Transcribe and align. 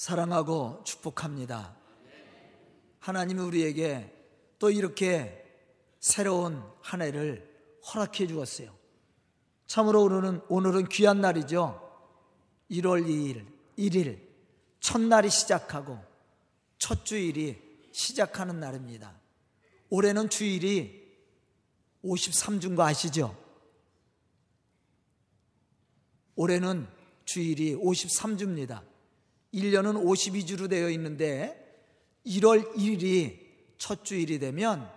사랑하고 0.00 0.80
축복합니다. 0.82 1.76
하나님이 3.00 3.42
우리에게 3.42 4.10
또 4.58 4.70
이렇게 4.70 5.44
새로운 5.98 6.64
한 6.80 7.02
해를 7.02 7.46
허락해 7.84 8.26
주었어요. 8.26 8.74
참으로 9.66 10.04
오늘은, 10.04 10.40
오늘은 10.48 10.88
귀한 10.88 11.20
날이죠. 11.20 11.86
1월 12.70 13.06
2일, 13.06 13.46
1일, 13.76 14.26
첫날이 14.80 15.28
시작하고 15.28 15.98
첫 16.78 17.04
주일이 17.04 17.60
시작하는 17.92 18.58
날입니다. 18.58 19.14
올해는 19.90 20.30
주일이 20.30 21.14
53주인 22.02 22.74
거 22.74 22.84
아시죠? 22.84 23.36
올해는 26.36 26.88
주일이 27.26 27.74
53주입니다. 27.76 28.89
1년은 29.54 30.04
52주로 30.04 30.68
되어 30.68 30.90
있는데 30.90 31.56
1월 32.26 32.74
1일이 32.74 33.38
첫 33.78 34.04
주일이 34.04 34.38
되면 34.38 34.90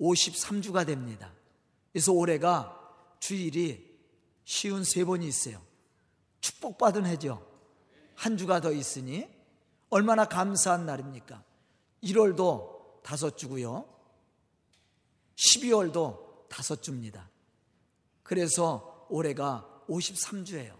53주가 0.00 0.86
됩니다. 0.86 1.32
그래서 1.92 2.12
올해가 2.12 2.78
주일이 3.20 3.92
쉬운 4.44 4.84
세 4.84 5.04
번이 5.04 5.26
있어요. 5.26 5.62
축복받은 6.40 7.06
해죠. 7.06 7.46
한 8.14 8.36
주가 8.36 8.60
더 8.60 8.72
있으니 8.72 9.28
얼마나 9.90 10.24
감사한 10.24 10.86
날입니까? 10.86 11.44
1월도 12.02 13.02
다섯 13.02 13.36
주고요. 13.36 13.88
12월도 15.36 16.48
다섯 16.48 16.82
주입니다. 16.82 17.30
그래서 18.22 19.06
올해가 19.08 19.68
53주예요. 19.88 20.76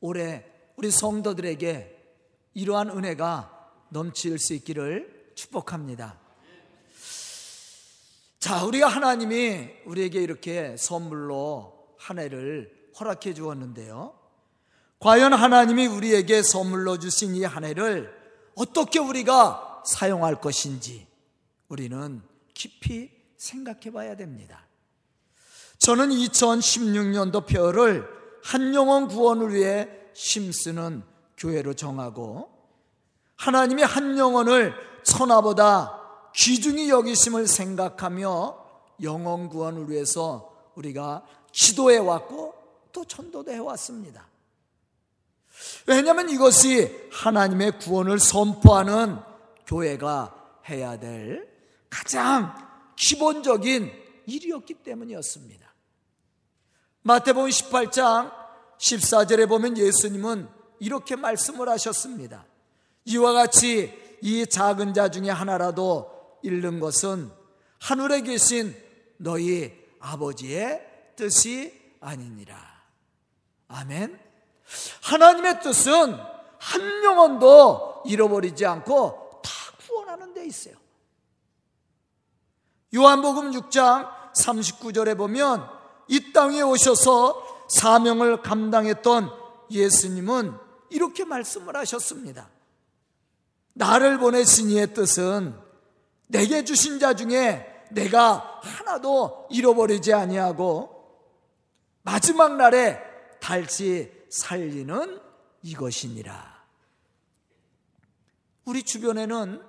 올해 0.00 0.53
우리 0.76 0.90
성도들에게 0.90 1.90
이러한 2.54 2.90
은혜가 2.90 3.70
넘칠 3.90 4.38
수 4.38 4.54
있기를 4.54 5.32
축복합니다. 5.34 6.18
자, 8.38 8.64
우리가 8.64 8.88
하나님이 8.88 9.68
우리에게 9.86 10.22
이렇게 10.22 10.76
선물로 10.76 11.94
한 11.98 12.18
해를 12.18 12.90
허락해 12.98 13.34
주었는데요. 13.34 14.18
과연 15.00 15.32
하나님이 15.32 15.86
우리에게 15.86 16.42
선물로 16.42 16.98
주신 16.98 17.34
이 17.34 17.44
한 17.44 17.64
해를 17.64 18.12
어떻게 18.54 18.98
우리가 18.98 19.82
사용할 19.86 20.40
것인지 20.40 21.06
우리는 21.68 22.22
깊이 22.54 23.10
생각해 23.36 23.90
봐야 23.92 24.16
됩니다. 24.16 24.66
저는 25.78 26.10
2016년도 26.10 27.46
표를 27.46 28.08
한영원 28.42 29.08
구원을 29.08 29.54
위해 29.54 29.88
심쓰는 30.14 31.02
교회로 31.36 31.74
정하고 31.74 32.50
하나님이 33.36 33.82
한 33.82 34.16
영혼을 34.16 34.74
천하보다 35.02 36.00
귀중히 36.34 36.88
여기심을 36.88 37.46
생각하며 37.46 38.64
영혼 39.02 39.48
구원을 39.48 39.90
위해서 39.90 40.52
우리가 40.74 41.24
기도해 41.52 41.98
왔고 41.98 42.54
또 42.92 43.04
전도도 43.04 43.50
해 43.50 43.58
왔습니다. 43.58 44.28
왜냐하면 45.86 46.28
이것이 46.28 47.08
하나님의 47.12 47.78
구원을 47.78 48.18
선포하는 48.18 49.18
교회가 49.66 50.60
해야 50.68 50.98
될 50.98 51.48
가장 51.90 52.54
기본적인 52.96 53.92
일이었기 54.26 54.74
때문이었습니다. 54.74 55.72
마태복음 57.02 57.50
18장 57.50 58.43
14절에 58.78 59.48
보면 59.48 59.78
예수님은 59.78 60.48
이렇게 60.80 61.16
말씀을 61.16 61.68
하셨습니다. 61.68 62.44
이와 63.06 63.32
같이 63.32 63.92
이 64.20 64.46
작은 64.46 64.94
자 64.94 65.10
중에 65.10 65.30
하나라도 65.30 66.38
잃는 66.42 66.80
것은 66.80 67.30
하늘에 67.80 68.22
계신 68.22 68.74
너희 69.16 69.72
아버지의 70.00 70.82
뜻이 71.16 71.72
아니니라. 72.00 72.56
아멘. 73.68 74.18
하나님의 75.02 75.60
뜻은 75.60 76.16
한 76.58 77.04
영혼도 77.04 78.02
잃어버리지 78.06 78.64
않고 78.64 79.40
다 79.42 79.50
구원하는 79.86 80.32
데 80.32 80.46
있어요. 80.46 80.74
요한복음 82.94 83.50
6장 83.52 84.08
39절에 84.34 85.16
보면 85.16 85.68
이 86.08 86.32
땅에 86.32 86.62
오셔서 86.62 87.53
사명을 87.68 88.42
감당했던 88.42 89.30
예수님은 89.70 90.54
이렇게 90.90 91.24
말씀을 91.24 91.76
하셨습니다. 91.76 92.48
나를 93.72 94.18
보내신 94.18 94.70
이의 94.70 94.94
뜻은 94.94 95.58
내게 96.26 96.64
주신 96.64 96.98
자 96.98 97.14
중에 97.14 97.86
내가 97.90 98.60
하나도 98.62 99.48
잃어버리지 99.50 100.12
아니하고 100.12 100.90
마지막 102.02 102.56
날에 102.56 103.00
달시 103.40 104.10
살리는 104.30 105.20
이것이니라. 105.62 106.54
우리 108.64 108.82
주변에는 108.82 109.62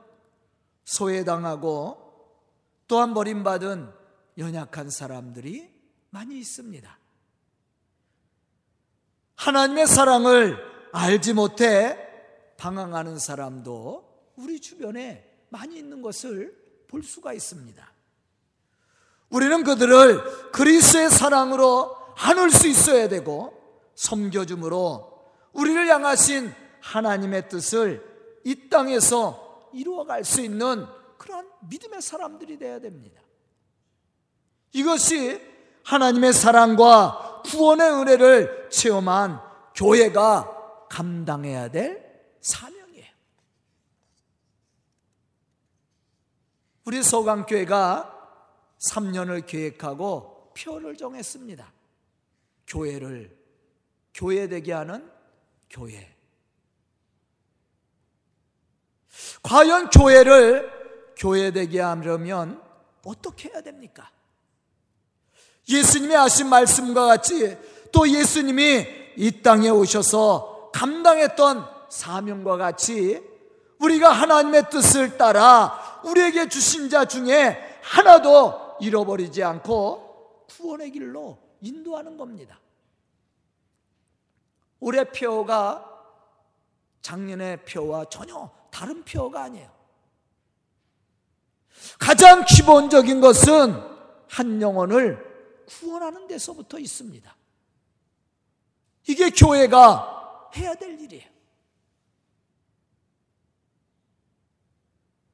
소외당하고 0.86 2.06
또한 2.88 3.14
버림받은 3.14 3.92
연약한 4.38 4.90
사람들이 4.90 5.74
많이 6.10 6.38
있습니다. 6.38 6.98
하나님의 9.36 9.88
사랑을 9.88 10.58
알지 10.92 11.34
못해 11.34 11.98
방황하는 12.58 13.20
사람도 13.20 14.06
우리 14.38 14.60
주변에 14.60 15.30
많이 15.50 15.78
있는 15.78 16.02
것을 16.02 16.56
볼 16.88 17.04
수가 17.04 17.34
있습니다. 17.34 17.92
우리는 19.30 19.64
그들을 19.64 20.52
그리스의 20.52 21.10
사랑으로 21.10 21.96
안을 22.18 22.50
수 22.52 22.68
있어야 22.68 23.10
되고 23.10 23.54
섬겨줌으로 23.96 25.26
우리를 25.54 25.88
향하신 25.88 26.54
하나님의 26.82 27.50
뜻을 27.50 28.40
이 28.44 28.70
땅에서 28.70 29.70
이루어갈 29.74 30.24
수 30.24 30.42
있는 30.42 30.86
그런 31.18 31.50
믿음의 31.70 32.02
사람들이 32.02 32.58
되어야 32.58 32.80
됩니다. 32.80 33.22
이것이 34.74 35.42
하나님의 35.84 36.34
사랑과 36.34 37.42
구원의 37.46 37.90
은혜를 37.92 38.65
체험한 38.76 39.42
교회가 39.74 40.88
감당해야 40.90 41.70
될 41.70 42.04
사명이에요. 42.42 43.06
우리 46.84 47.02
소강교회가 47.02 48.12
3년을 48.90 49.46
계획하고 49.48 50.54
표를 50.58 50.98
정했습니다. 50.98 51.74
교회를 52.68 53.36
교회되게 54.14 54.74
하는 54.74 55.10
교회. 55.70 56.14
과연 59.42 59.90
교회를 59.90 61.16
교회되게 61.18 61.80
하려면 61.80 62.62
어떻게 63.06 63.50
해야 63.50 63.62
됩니까? 63.62 64.12
예수님이 65.68 66.14
하신 66.14 66.50
말씀과 66.50 67.06
같이 67.06 67.58
또 67.96 68.10
예수님이 68.10 68.86
이 69.16 69.42
땅에 69.42 69.70
오셔서 69.70 70.72
감당했던 70.74 71.66
사명과 71.88 72.58
같이 72.58 73.24
우리가 73.80 74.12
하나님의 74.12 74.70
뜻을 74.70 75.18
따라 75.18 76.02
우리에게 76.04 76.50
주신 76.50 76.90
자 76.90 77.06
중에 77.06 77.80
하나도 77.82 78.76
잃어버리지 78.82 79.42
않고 79.44 80.46
구원의 80.50 80.92
길로 80.92 81.38
인도하는 81.62 82.18
겁니다. 82.18 82.60
올해 84.82 85.06
표가 85.06 85.90
작년의 87.02 87.64
표와 87.64 88.06
전혀 88.10 88.52
다른 88.72 89.06
표가 89.06 89.44
아니에요. 89.44 89.72
가장 91.98 92.44
기본적인 92.44 93.22
것은 93.22 93.82
한 94.28 94.62
영혼을 94.62 95.64
구원하는 95.66 96.28
데서부터 96.28 96.78
있습니다. 96.78 97.34
이게 99.08 99.30
교회가 99.30 100.50
해야 100.56 100.74
될 100.76 101.00
일이에요. 101.00 101.24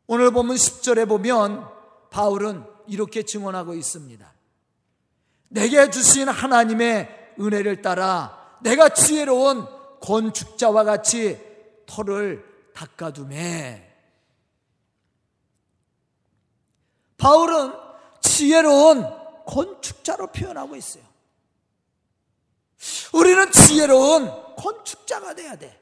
오늘 0.07 0.31
보면 0.31 0.55
10절에 0.55 1.07
보면 1.07 1.67
바울은 2.09 2.65
이렇게 2.87 3.23
증언하고 3.23 3.73
있습니다. 3.73 4.33
내게 5.47 5.89
주신 5.89 6.27
하나님의 6.27 7.35
은혜를 7.39 7.81
따라 7.81 8.57
내가 8.61 8.89
지혜로운 8.89 9.65
건축자와 10.01 10.83
같이 10.83 11.39
터를 11.85 12.45
닦아둠에 12.73 13.89
바울은 17.17 17.73
지혜로운 18.21 19.05
건축자로 19.45 20.27
표현하고 20.27 20.75
있어요. 20.75 21.10
우리는 23.13 23.51
지혜로운 23.51 24.31
건축자가 24.55 25.33
돼야 25.33 25.55
돼. 25.55 25.79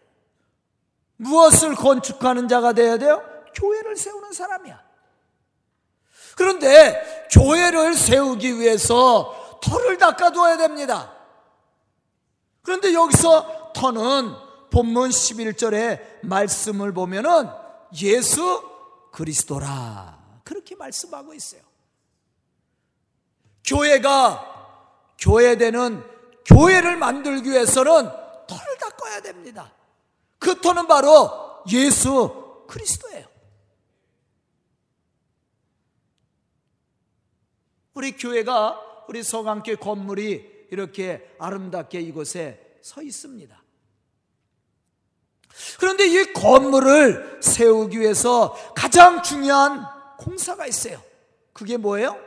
무엇을 1.17 1.75
건축하는 1.75 2.47
자가 2.47 2.73
되어야 2.73 2.97
돼요? 2.97 3.21
교회를 3.53 3.97
세우는 3.97 4.31
사람이야. 4.31 4.81
그런데 6.35 7.27
교회를 7.31 7.93
세우기 7.93 8.59
위해서 8.59 9.59
터를 9.61 9.97
닦아둬야 9.97 10.57
됩니다. 10.57 11.13
그런데 12.61 12.93
여기서 12.93 13.73
터는 13.73 14.33
본문 14.71 15.09
11절의 15.09 16.19
말씀을 16.23 16.93
보면은 16.93 17.49
예수 18.01 18.63
그리스도라. 19.11 20.19
그렇게 20.43 20.75
말씀하고 20.75 21.33
있어요. 21.33 21.61
교회가 23.65 24.45
교회되는 25.19 26.18
교회를 26.45 26.97
만들기 26.97 27.49
위해서는 27.49 28.09
터를 28.47 28.77
닦아야 28.79 29.21
됩니다. 29.21 29.73
그 30.39 30.59
터는 30.61 30.87
바로 30.87 31.63
예수 31.71 32.63
그리스도예요. 32.67 33.27
우리 37.93 38.15
교회가 38.15 39.05
우리 39.07 39.23
서강교 39.23 39.77
건물이 39.77 40.67
이렇게 40.71 41.35
아름답게 41.39 41.99
이곳에 41.99 42.79
서 42.81 43.01
있습니다. 43.01 43.61
그런데 45.79 46.07
이 46.07 46.33
건물을 46.33 47.39
세우기 47.41 47.99
위해서 47.99 48.53
가장 48.75 49.21
중요한 49.21 49.85
공사가 50.17 50.65
있어요. 50.65 51.01
그게 51.53 51.75
뭐예요? 51.75 52.17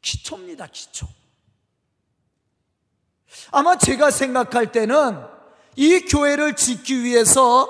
기초입니다, 0.00 0.68
기초. 0.68 1.06
아마 3.50 3.76
제가 3.76 4.10
생각할 4.10 4.72
때는 4.72 5.22
이 5.76 6.00
교회를 6.00 6.56
짓기 6.56 7.04
위해서 7.04 7.66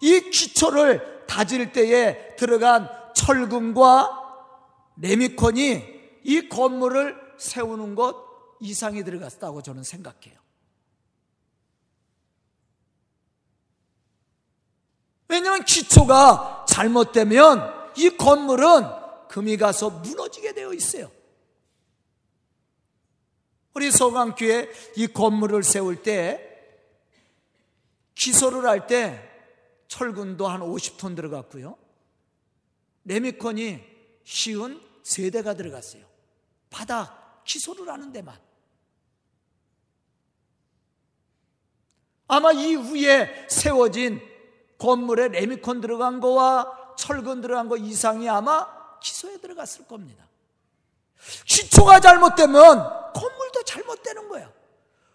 이 0.00 0.30
기초를 0.30 1.24
다질 1.26 1.72
때에 1.72 2.36
들어간 2.36 2.88
철근과 3.14 4.22
레미콘이 4.96 5.94
이 6.24 6.48
건물을 6.48 7.16
세우는 7.38 7.94
것 7.94 8.16
이상이 8.60 9.04
들어갔다고 9.04 9.62
저는 9.62 9.82
생각해요. 9.82 10.38
왜냐하면 15.28 15.64
기초가 15.64 16.66
잘못되면 16.68 17.92
이 17.96 18.10
건물은 18.10 18.84
금이 19.28 19.56
가서 19.56 19.90
무너지게 19.90 20.52
되어 20.54 20.72
있어요. 20.72 21.10
우리 23.74 23.90
서강교회 23.90 24.70
이 24.96 25.06
건물을 25.08 25.62
세울 25.62 26.02
때 26.02 26.50
기소를 28.14 28.66
할 28.66 28.86
때 28.86 29.30
철근도 29.88 30.48
한 30.48 30.60
50톤 30.60 31.14
들어갔고요. 31.14 31.76
레미콘이 33.04 33.80
쉬운 34.24 34.80
세대가 35.02 35.54
들어갔어요. 35.54 36.04
바닥 36.70 37.42
기소를 37.44 37.88
하는 37.88 38.12
데만. 38.12 38.36
아마 42.26 42.52
이 42.52 42.74
위에 42.74 43.46
세워진 43.48 44.20
건물에 44.78 45.28
레미콘 45.28 45.80
들어간 45.80 46.20
거와 46.20 46.94
철근 46.96 47.40
들어간 47.40 47.68
거 47.68 47.76
이상이 47.76 48.28
아마 48.28 48.66
기소에 49.00 49.38
들어갔을 49.38 49.86
겁니다. 49.86 50.26
기초가 51.46 52.00
잘못되면 52.00 53.12
건물도 53.12 53.62
잘못되는 53.64 54.28
거예요. 54.28 54.52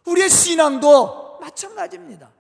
우리의 0.10 0.30
신앙도 0.30 1.40
마찬가지입니다. 1.40 2.32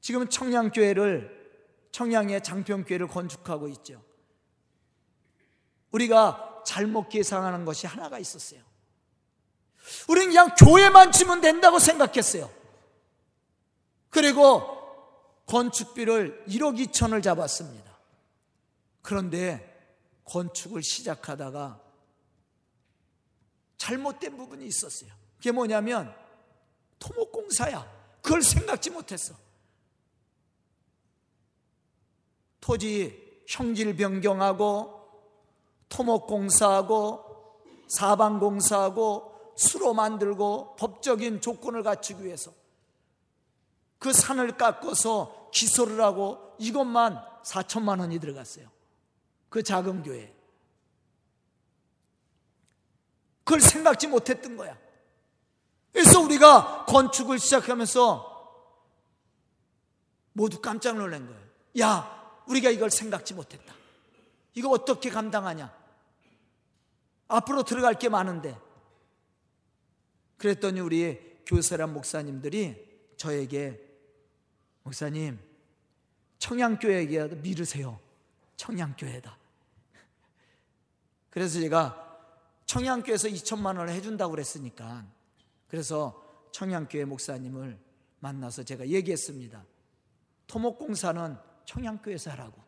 지금 0.00 0.28
청량교회를 0.28 1.44
청량의 1.92 2.42
장평교회를 2.42 3.08
건축하고 3.08 3.68
있죠. 3.68 4.02
우리가 5.92 6.62
잘못 6.66 7.08
계산하는 7.08 7.64
것이 7.64 7.86
하나가 7.86 8.18
있었어요. 8.18 8.60
우리는 10.08 10.28
그냥 10.28 10.54
교회만 10.56 11.12
치면 11.12 11.40
된다고 11.40 11.78
생각했어요. 11.78 12.50
그리고 14.10 14.62
건축비를 15.46 16.44
1억 16.48 16.78
2천을 16.78 17.22
잡았습니다. 17.22 17.96
그런데 19.02 19.70
건축을 20.24 20.82
시작하다가 20.82 21.80
잘못된 23.76 24.36
부분이 24.36 24.66
있었어요. 24.66 25.23
그게 25.44 25.52
뭐냐면 25.52 26.10
토목공사야. 26.98 27.86
그걸 28.22 28.40
생각지 28.40 28.88
못했어. 28.88 29.34
토지 32.62 33.42
형질 33.46 33.94
변경하고 33.94 35.06
토목공사하고 35.90 37.60
사방공사하고 37.88 39.52
수로 39.54 39.92
만들고 39.92 40.76
법적인 40.76 41.42
조건을 41.42 41.82
갖추기 41.82 42.24
위해서 42.24 42.50
그 43.98 44.14
산을 44.14 44.56
깎아서 44.56 45.50
기소를 45.52 46.00
하고 46.00 46.54
이것만 46.58 47.22
4천만 47.44 48.00
원이 48.00 48.18
들어갔어요. 48.18 48.70
그 49.50 49.62
작은 49.62 50.04
교회. 50.04 50.34
그걸 53.44 53.60
생각지 53.60 54.06
못했던 54.06 54.56
거야. 54.56 54.82
그래서 55.94 56.20
우리가 56.20 56.86
건축을 56.86 57.38
시작하면서 57.38 58.34
모두 60.32 60.60
깜짝 60.60 60.96
놀란 60.96 61.24
거예요. 61.24 61.40
야, 61.78 62.42
우리가 62.48 62.68
이걸 62.70 62.90
생각지 62.90 63.32
못했다. 63.32 63.72
이거 64.54 64.70
어떻게 64.70 65.08
감당하냐? 65.08 65.72
앞으로 67.28 67.62
들어갈 67.62 67.94
게 67.94 68.08
많은데. 68.08 68.58
그랬더니 70.36 70.80
우리 70.80 71.38
교세란 71.46 71.92
목사님들이 71.92 73.14
저에게 73.16 73.80
목사님 74.82 75.38
청양교회에게라도 76.38 77.36
미르세요. 77.36 78.00
청양교회다. 78.56 79.38
그래서 81.30 81.60
제가 81.60 82.18
청양교회에서 82.66 83.28
2천만 83.28 83.78
원을 83.78 83.90
해준다고 83.90 84.32
그랬으니까 84.32 85.06
그래서 85.68 86.48
청양교회 86.52 87.04
목사님을 87.04 87.78
만나서 88.20 88.62
제가 88.62 88.86
얘기했습니다. 88.88 89.64
토목공사는 90.46 91.36
청양교회에서 91.64 92.30
하라고. 92.32 92.62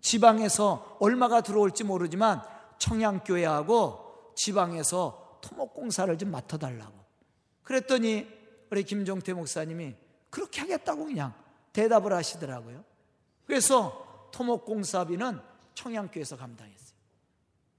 지방에서 0.00 0.96
얼마가 1.00 1.42
들어올지 1.42 1.84
모르지만 1.84 2.42
청양교회하고 2.78 4.32
지방에서 4.34 5.40
토목공사를 5.42 6.16
좀 6.18 6.30
맡아달라고. 6.30 6.98
그랬더니 7.62 8.26
우리 8.70 8.82
김종태 8.84 9.32
목사님이 9.34 9.94
그렇게 10.30 10.60
하겠다고 10.60 11.04
그냥 11.04 11.34
대답을 11.72 12.12
하시더라고요. 12.12 12.84
그래서 13.46 14.30
토목공사비는 14.32 15.40
청양교회에서 15.74 16.36
감당했어요. 16.36 16.98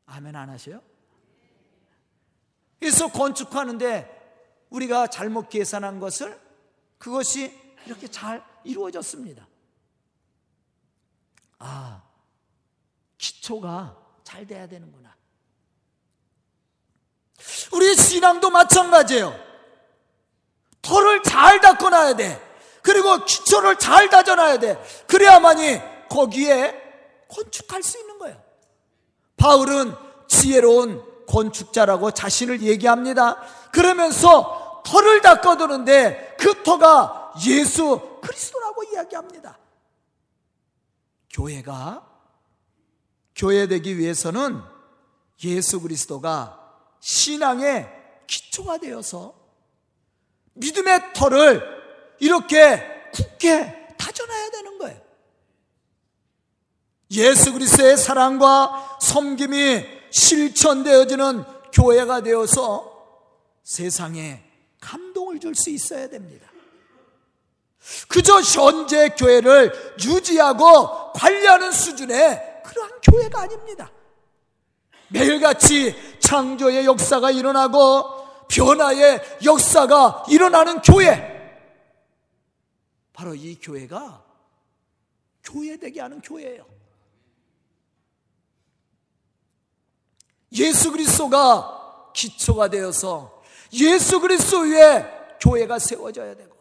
아멘 0.05 0.35
안 0.35 0.49
하셔요? 0.49 0.81
그래서 2.79 3.11
건축하는데 3.11 4.17
우리가 4.69 5.07
잘못 5.07 5.49
계산한 5.49 5.99
것을 5.99 6.39
그것이 6.97 7.53
이렇게 7.85 8.07
잘 8.07 8.43
이루어졌습니다. 8.63 9.47
아, 11.59 12.03
기초가 13.17 13.97
잘 14.23 14.45
돼야 14.47 14.67
되는구나. 14.67 15.15
우리 17.73 17.95
신앙도 17.95 18.49
마찬가지예요. 18.49 19.33
털을 20.81 21.23
잘 21.23 21.59
닦아놔야 21.61 22.15
돼. 22.15 22.49
그리고 22.81 23.23
기초를 23.25 23.77
잘 23.77 24.09
다져놔야 24.09 24.59
돼. 24.59 24.81
그래야만이 25.07 25.81
거기에 26.09 26.75
건축할 27.27 27.83
수 27.83 27.99
있는 27.99 28.17
거예요. 28.17 28.41
바울은 29.37 29.93
지혜로운 30.27 31.08
건축자라고 31.29 32.11
자신을 32.11 32.61
얘기합니다. 32.63 33.39
그러면서 33.71 34.81
털을 34.85 35.21
닦아두는데 35.21 36.35
그 36.39 36.63
터가 36.63 37.33
예수 37.45 38.19
그리스도라고 38.21 38.83
이야기합니다. 38.85 39.57
교회가 41.29 42.05
교회되기 43.35 43.97
위해서는 43.97 44.61
예수 45.43 45.79
그리스도가 45.79 46.59
신앙의 46.99 47.87
기초가 48.27 48.79
되어서 48.79 49.35
믿음의 50.53 51.13
털을 51.13 51.63
이렇게 52.19 53.11
굳게 53.13 53.95
다져놔야 53.97 54.49
되는 54.49 54.77
거예요. 54.79 55.01
예수 57.11 57.53
그리스도의 57.53 57.97
사랑과 57.97 58.97
섬김이 58.99 59.98
실천되어지는 60.11 61.43
교회가 61.71 62.21
되어서 62.21 62.89
세상에 63.63 64.43
감동을 64.79 65.39
줄 65.39 65.53
수 65.55 65.69
있어야 65.69 66.07
됩니다. 66.09 66.49
그저 68.07 68.39
현재 68.41 69.09
교회를 69.09 69.95
유지하고 70.03 71.13
관리하는 71.13 71.71
수준의 71.71 72.61
그러한 72.63 72.91
교회가 73.01 73.41
아닙니다. 73.41 73.91
매일같이 75.09 75.95
창조의 76.19 76.85
역사가 76.85 77.31
일어나고 77.31 78.47
변화의 78.47 79.21
역사가 79.43 80.25
일어나는 80.29 80.81
교회. 80.81 81.37
바로 83.13 83.33
이 83.33 83.55
교회가 83.59 84.23
교회 85.43 85.77
되게 85.77 86.01
하는 86.01 86.21
교회예요. 86.21 86.65
예수 90.59 90.91
그리스도가 90.91 92.11
기초가 92.13 92.69
되어서 92.69 93.41
예수 93.73 94.19
그리스도 94.19 94.61
위에 94.61 95.05
교회가 95.39 95.79
세워져야 95.79 96.35
되고 96.35 96.55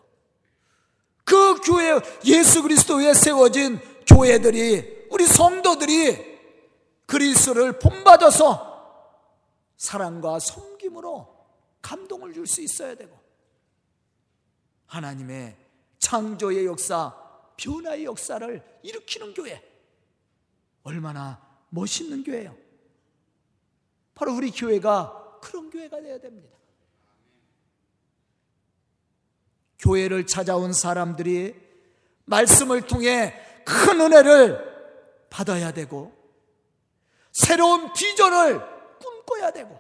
그 1.25 1.61
교회 1.61 1.99
예수 2.25 2.63
그리스도 2.63 2.97
위에 2.97 3.13
세워진 3.13 3.81
교회들이 4.07 5.09
우리 5.11 5.27
성도들이 5.27 6.39
그리스도를 7.07 7.79
본받아서 7.79 8.69
사랑과 9.77 10.39
섬김으로 10.39 11.37
감동을 11.83 12.33
줄 12.35 12.47
수 12.47 12.61
있어야 12.61 12.95
되고 12.95 13.19
하나님의 14.87 15.57
창조의 15.99 16.67
역사, 16.67 17.15
변화의 17.57 18.05
역사를 18.05 18.81
일으키는 18.83 19.35
교회 19.35 19.63
얼마나 20.83 21.41
멋있는 21.71 22.25
교회예요. 22.25 22.68
바로 24.19 24.35
우리 24.35 24.51
교회가 24.51 25.39
그런 25.41 25.71
교회가 25.71 26.01
되어야 26.01 26.19
됩니다. 26.19 26.49
교회를 29.79 30.27
찾아온 30.27 30.73
사람들이 30.73 31.55
말씀을 32.25 32.83
통해 32.83 33.33
큰 33.65 34.01
은혜를 34.01 34.59
받아야 35.31 35.71
되고 35.71 36.13
새로운 37.31 37.93
비전을 37.93 38.61
꿈꿔야 38.99 39.53
되고 39.53 39.79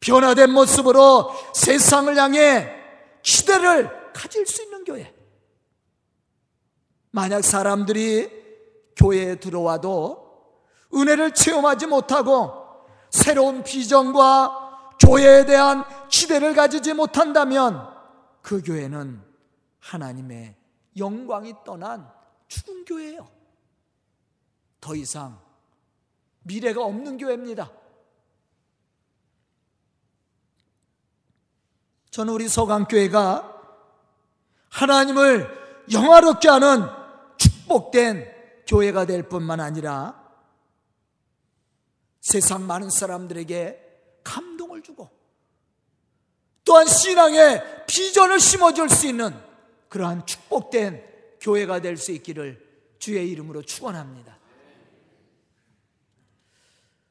변화된 0.00 0.50
모습으로 0.50 1.32
세상을 1.54 2.14
향해 2.14 2.70
기대를 3.22 4.12
가질 4.12 4.46
수 4.46 4.62
있는 4.62 4.84
교회. 4.84 5.14
만약 7.10 7.42
사람들이 7.42 8.30
교회에 8.96 9.36
들어와도 9.36 10.62
은혜를 10.92 11.32
체험하지 11.32 11.86
못하고 11.86 12.57
새로운 13.10 13.62
비전과 13.62 14.96
교회에 15.00 15.44
대한 15.46 15.84
기대를 16.08 16.54
가지지 16.54 16.92
못한다면 16.94 17.88
그 18.42 18.62
교회는 18.62 19.22
하나님의 19.80 20.56
영광이 20.96 21.54
떠난 21.64 22.10
죽은 22.48 22.84
교회예요. 22.84 23.28
더 24.80 24.94
이상 24.94 25.38
미래가 26.42 26.82
없는 26.84 27.18
교회입니다. 27.18 27.70
저는 32.10 32.32
우리 32.32 32.48
서강교회가 32.48 33.54
하나님을 34.70 35.46
영화롭게 35.92 36.48
하는 36.48 36.82
축복된 37.36 38.26
교회가 38.66 39.04
될 39.06 39.28
뿐만 39.28 39.60
아니라 39.60 40.17
세상 42.30 42.66
많은 42.66 42.90
사람들에게 42.90 44.20
감동을 44.22 44.82
주고 44.82 45.08
또한 46.62 46.86
신앙의 46.86 47.86
비전을 47.86 48.38
심어줄 48.38 48.90
수 48.90 49.06
있는 49.06 49.34
그러한 49.88 50.26
축복된 50.26 51.08
교회가 51.40 51.80
될 51.80 51.96
수 51.96 52.12
있기를 52.12 52.62
주의 52.98 53.30
이름으로 53.30 53.62
축원합니다. 53.62 54.36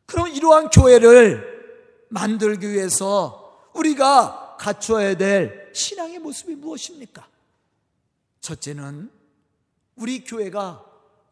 그럼 0.06 0.28
이러한 0.28 0.70
교회를 0.70 2.06
만들기 2.10 2.70
위해서 2.70 3.72
우리가 3.74 4.58
갖춰야 4.60 5.18
될 5.18 5.72
신앙의 5.74 6.20
모습이 6.20 6.54
무엇입니까? 6.56 7.28
첫째는 8.42 9.12
우리 9.96 10.24
교회가 10.24 10.86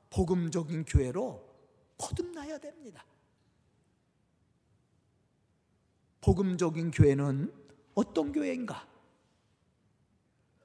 복음적인 0.09 0.85
교회로 0.85 1.43
거듭나야 1.99 2.57
됩니다. 2.57 3.05
복음적인 6.25 6.89
교회는 6.89 7.53
어떤 7.93 8.31
교회인가? 8.31 8.83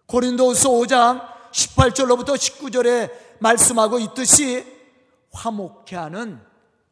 고린도후서 0.07 0.71
5장 0.71 1.21
18절로부터 1.53 2.35
19절에 2.35 3.13
말씀하고 3.41 3.99
있듯이 3.99 4.65
화목해 5.33 5.97
하는 5.97 6.41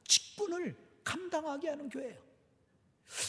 직분을 0.07 0.77
감당하게 1.03 1.71
하는 1.71 1.89
교회예요. 1.89 2.15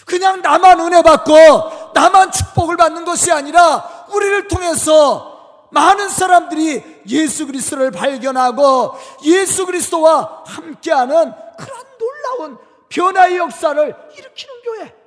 그냥 0.05 0.41
나만 0.41 0.81
은혜 0.81 1.01
받고 1.01 1.93
나만 1.93 2.33
축복을 2.33 2.75
받는 2.75 3.05
것이 3.05 3.31
아니라 3.31 4.07
우리를 4.13 4.49
통해서 4.49 5.69
많은 5.71 6.09
사람들이 6.09 6.83
예수 7.07 7.47
그리스도를 7.47 7.91
발견하고 7.91 8.93
예수 9.23 9.65
그리스도와 9.65 10.43
함께하는 10.45 11.33
그런 11.57 11.85
놀라운 11.97 12.57
변화의 12.89 13.37
역사를 13.37 13.95
일으키는 14.17 14.53
교회. 14.63 14.98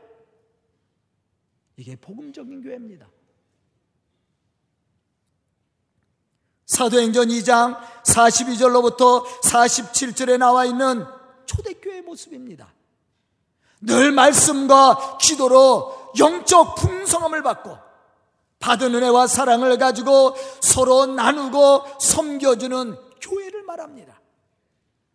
이게 1.76 1.96
복음적인 1.96 2.62
교회입니다. 2.62 3.08
사도행전 6.66 7.28
2장 7.28 7.78
42절로부터 8.02 9.24
47절에 9.42 10.38
나와 10.38 10.64
있는 10.64 11.04
초대교회의 11.44 12.02
모습입니다. 12.02 12.72
늘 13.80 14.12
말씀과 14.12 15.18
기도로 15.20 16.12
영적 16.18 16.76
풍성함을 16.76 17.42
받고 17.42 17.76
받은 18.58 18.94
은혜와 18.94 19.26
사랑을 19.26 19.76
가지고 19.76 20.34
서로 20.60 21.06
나누고 21.06 21.84
섬겨주는 22.00 22.96
교회를 23.20 23.64
말합니다. 23.64 24.20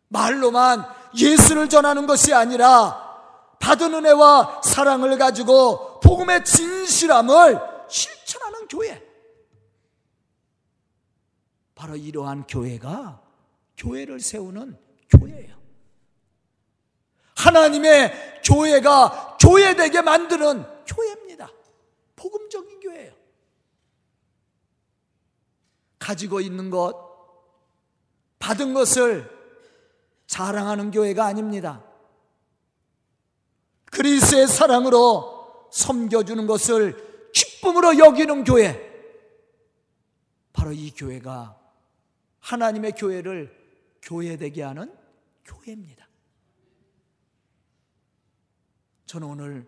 말로만 0.10 0.86
예수를 1.18 1.70
전하는 1.70 2.06
것이 2.08 2.34
아니라 2.34 3.08
받은 3.60 3.94
은혜와 3.94 4.62
사랑을 4.64 5.18
가지고 5.18 5.87
복음의 6.00 6.44
진실함을 6.44 7.60
실천하는 7.90 8.68
교회. 8.68 9.04
바로 11.76 11.96
이러한 11.96 12.48
교회가 12.48 13.22
교회를 13.78 14.20
세우는 14.20 14.78
교회예요. 15.10 15.56
하나님의 17.36 18.42
교회가 18.44 19.38
교회되게 19.40 20.02
만드는 20.02 20.66
교회입니다. 20.86 21.52
복음적인 22.16 22.80
교회예요. 22.80 23.14
가지고 26.00 26.42
있는 26.42 26.70
것, 26.70 26.96
받은 28.40 28.74
것을 28.74 29.30
자랑하는 30.26 30.92
교회가 30.92 31.26
아닙니다. 31.26 31.84
그리스의 33.86 34.48
사랑으로 34.48 35.37
섬겨주는 35.72 36.48
것을 36.48 37.32
기쁨으로 37.34 37.98
여기는 37.98 38.44
교회. 38.44 38.88
바로 40.54 40.72
이 40.72 40.92
교회가 40.92 41.60
하나님의 42.40 42.94
교회를 42.94 43.56
교회되게 44.02 44.64
하는 44.64 44.94
교회입니다. 45.46 46.08
저는 49.06 49.28
오늘 49.28 49.68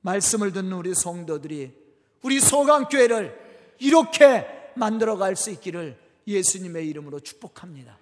말씀을 0.00 0.52
듣는 0.52 0.72
우리 0.72 0.94
성도들이 0.94 1.74
우리 2.22 2.40
소강교회를 2.40 3.76
이렇게 3.78 4.72
만들어 4.76 5.16
갈 5.16 5.36
수 5.36 5.50
있기를 5.50 5.98
예수님의 6.26 6.88
이름으로 6.88 7.20
축복합니다. 7.20 7.98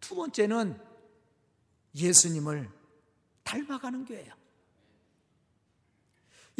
두 0.00 0.14
번째는 0.14 0.80
예수님을 1.94 2.70
닮아가는 3.44 4.04
교회예요. 4.04 4.37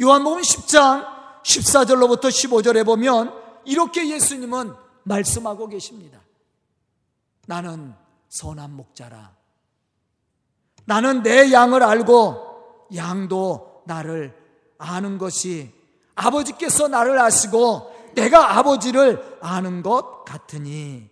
요한복음 0.01 0.41
10장 0.41 1.05
14절로부터 1.43 2.25
15절에 2.25 2.85
보면 2.85 3.33
이렇게 3.65 4.09
예수님은 4.09 4.73
말씀하고 5.03 5.67
계십니다. 5.67 6.21
나는 7.47 7.93
선한 8.29 8.71
목자라. 8.75 9.35
나는 10.85 11.21
내 11.21 11.51
양을 11.51 11.83
알고 11.83 12.87
양도 12.95 13.83
나를 13.85 14.35
아는 14.77 15.17
것이 15.17 15.71
아버지께서 16.15 16.87
나를 16.87 17.19
아시고 17.19 18.11
내가 18.15 18.57
아버지를 18.57 19.37
아는 19.41 19.83
것 19.83 20.23
같으니 20.25 21.09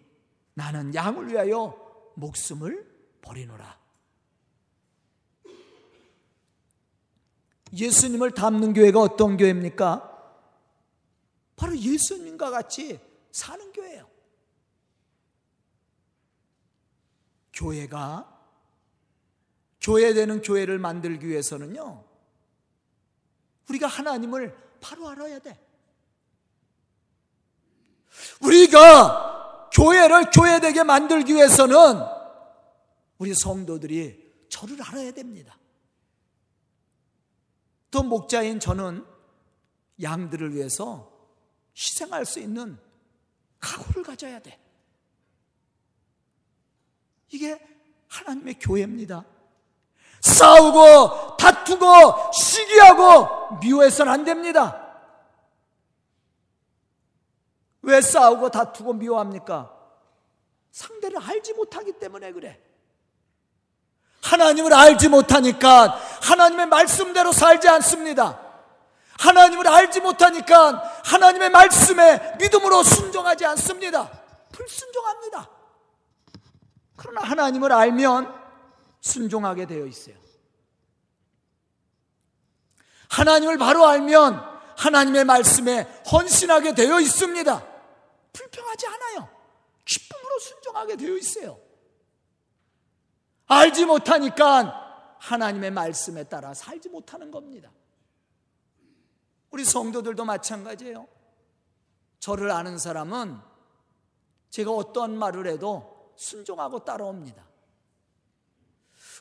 나는 0.53 0.93
양을 0.95 1.29
위하여 1.29 1.75
목숨을 2.15 2.85
버리노라. 3.21 3.76
예수님을 7.73 8.31
닮는 8.31 8.73
교회가 8.73 8.99
어떤 8.99 9.37
교회입니까? 9.37 10.13
바로 11.55 11.77
예수님과 11.77 12.49
같이 12.49 12.99
사는 13.31 13.71
교회예요. 13.71 14.07
교회가 17.53 18.33
교회되는 19.81 20.41
교회를 20.41 20.79
만들기 20.79 21.27
위해서는요. 21.27 22.03
우리가 23.69 23.87
하나님을 23.87 24.55
바로 24.79 25.09
알아야 25.09 25.39
돼. 25.39 25.59
우리가 28.41 29.69
교회를 29.73 30.29
교회되게 30.31 30.83
만들기 30.83 31.33
위해서는 31.33 31.75
우리 33.17 33.33
성도들이 33.33 34.47
저를 34.49 34.81
알아야 34.81 35.11
됩니다. 35.11 35.57
또 37.97 38.03
목자인 38.03 38.59
저는 38.59 39.03
양들을 40.03 40.53
위해서 40.53 41.11
희생할 41.75 42.27
수 42.27 42.39
있는 42.39 42.77
각오를 43.59 44.03
가져야 44.03 44.37
돼. 44.37 44.59
이게 47.29 47.59
하나님의 48.07 48.59
교회입니다. 48.59 49.25
싸우고 50.21 51.37
다투고 51.37 52.31
시기하고 52.33 53.57
미워해서는 53.61 54.11
안 54.11 54.23
됩니다. 54.23 55.09
왜 57.81 57.99
싸우고 57.99 58.51
다투고 58.51 58.93
미워합니까? 58.93 59.75
상대를 60.69 61.19
알지 61.19 61.53
못하기 61.53 61.93
때문에 61.93 62.31
그래. 62.31 62.63
하나님을 64.27 64.73
알지 64.73 65.07
못하니까 65.07 65.99
하나님의 66.21 66.65
말씀대로 66.67 67.31
살지 67.31 67.69
않습니다. 67.69 68.39
하나님을 69.17 69.67
알지 69.67 70.01
못하니까 70.01 71.01
하나님의 71.05 71.49
말씀에 71.49 72.35
믿음으로 72.37 72.83
순종하지 72.83 73.45
않습니다. 73.45 74.11
불순종합니다. 74.51 75.49
그러나 76.97 77.21
하나님을 77.21 77.71
알면 77.71 78.33
순종하게 78.99 79.65
되어 79.65 79.85
있어요. 79.85 80.15
하나님을 83.09 83.57
바로 83.57 83.87
알면 83.87 84.43
하나님의 84.75 85.23
말씀에 85.23 85.83
헌신하게 86.11 86.75
되어 86.75 86.99
있습니다. 86.99 87.65
불평하지 88.33 88.87
않아요. 88.87 89.29
기쁨으로 89.85 90.39
순종하게 90.39 90.97
되어 90.97 91.15
있어요. 91.15 91.66
알지 93.47 93.85
못하니까 93.85 95.17
하나님의 95.19 95.71
말씀에 95.71 96.25
따라 96.25 96.53
살지 96.53 96.89
못하는 96.89 97.31
겁니다. 97.31 97.71
우리 99.49 99.63
성도들도 99.63 100.23
마찬가지예요. 100.25 101.07
저를 102.19 102.51
아는 102.51 102.77
사람은 102.77 103.39
제가 104.49 104.71
어떠한 104.71 105.17
말을 105.17 105.47
해도 105.47 106.13
순종하고 106.15 106.83
따라옵니다. 106.83 107.45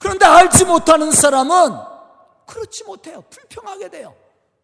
그런데 0.01 0.27
알지 0.27 0.65
못하는 0.65 1.11
사람은 1.11 1.55
그렇지 2.47 2.85
못해요. 2.85 3.23
불평하게 3.31 3.89
돼요. 3.91 4.17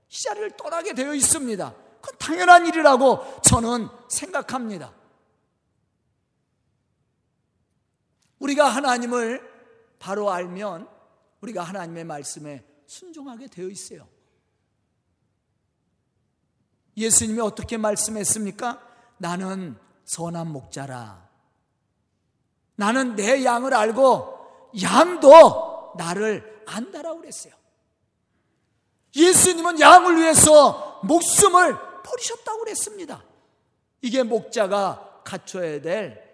이 0.08 0.22
자리를 0.22 0.50
떠나게 0.56 0.92
되어 0.94 1.14
있습니다. 1.14 1.74
그건 2.00 2.18
당연한 2.18 2.66
일이라고 2.66 3.40
저는 3.42 3.88
생각합니다. 4.08 4.92
우리가 8.40 8.68
하나님을 8.68 9.51
바로 10.02 10.32
알면 10.32 10.88
우리가 11.42 11.62
하나님의 11.62 12.02
말씀에 12.02 12.64
순종하게 12.86 13.46
되어 13.46 13.68
있어요. 13.68 14.08
예수님이 16.96 17.40
어떻게 17.40 17.76
말씀했습니까? 17.76 18.84
나는 19.18 19.78
선한 20.04 20.48
목자라. 20.48 21.30
나는 22.74 23.14
내 23.14 23.44
양을 23.44 23.72
알고 23.72 24.72
양도 24.82 25.94
나를 25.96 26.64
안다라고 26.66 27.20
그랬어요. 27.20 27.54
예수님은 29.14 29.78
양을 29.78 30.16
위해서 30.18 31.00
목숨을 31.04 31.76
버리셨다고 32.02 32.58
그랬습니다. 32.58 33.24
이게 34.00 34.24
목자가 34.24 35.22
갖춰야 35.24 35.80
될 35.80 36.28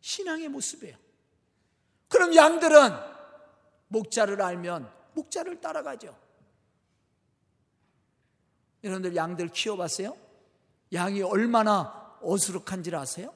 신앙의 0.00 0.48
모습이에요. 0.48 1.01
그럼 2.12 2.36
양들은 2.36 2.92
목자를 3.88 4.42
알면 4.42 4.92
목자를 5.14 5.62
따라가죠. 5.62 6.14
여러분들 8.84 9.16
양들 9.16 9.48
키워봤어요? 9.48 10.14
양이 10.92 11.22
얼마나 11.22 12.18
어수룩한지를 12.20 12.98
아세요? 12.98 13.32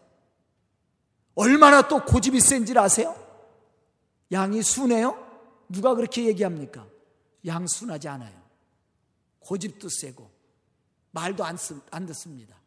얼마나 1.35 1.89
또 1.89 2.05
고집이 2.05 2.39
센지를 2.39 2.83
아세요? 2.83 3.17
양이 4.31 4.63
순해요? 4.63 5.25
누가 5.71 5.95
그렇게 5.95 6.27
얘기합니까? 6.27 6.87
양 7.47 7.67
순하지 7.67 8.09
않아요. 8.09 8.43
고집도 9.39 9.89
세고 9.89 10.31
말도 11.13 11.47
안, 11.47 11.57
쓰, 11.57 11.81
안 11.91 12.05
듣습니다. 12.05 12.61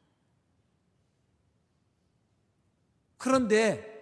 그런데 3.17 3.98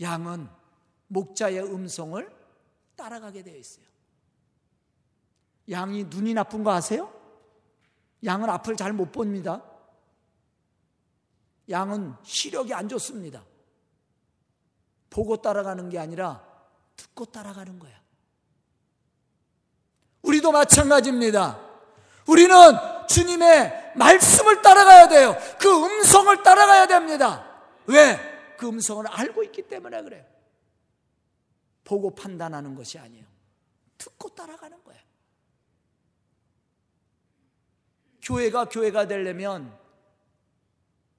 양은 0.00 0.48
목자의 1.08 1.60
음성을 1.62 2.28
따라가게 2.96 3.42
되어 3.42 3.56
있어요. 3.56 3.84
양이 5.70 6.04
눈이 6.04 6.34
나쁜 6.34 6.62
거 6.62 6.72
아세요? 6.72 7.12
양은 8.24 8.48
앞을 8.50 8.76
잘 8.76 8.92
못 8.92 9.12
봅니다. 9.12 9.62
양은 11.68 12.14
시력이 12.22 12.74
안 12.74 12.88
좋습니다. 12.88 13.42
보고 15.08 15.36
따라가는 15.40 15.88
게 15.88 15.98
아니라 15.98 16.44
듣고 16.96 17.24
따라가는 17.26 17.78
거야. 17.78 17.94
우리도 20.22 20.52
마찬가지입니다. 20.52 21.60
우리는 22.26 22.54
주님의 23.08 23.92
말씀을 23.96 24.62
따라가야 24.62 25.08
돼요. 25.08 25.36
그 25.58 25.68
음성을 25.68 26.42
따라가야 26.42 26.86
됩니다. 26.86 27.46
왜? 27.86 28.33
그 28.56 28.68
음성을 28.68 29.06
알고 29.06 29.42
있기 29.44 29.62
때문에 29.68 30.02
그래요. 30.02 30.24
보고 31.84 32.14
판단하는 32.14 32.74
것이 32.74 32.98
아니에요. 32.98 33.26
듣고 33.98 34.30
따라가는 34.30 34.82
거예요. 34.84 35.02
교회가 38.22 38.66
교회가 38.70 39.06
되려면 39.06 39.78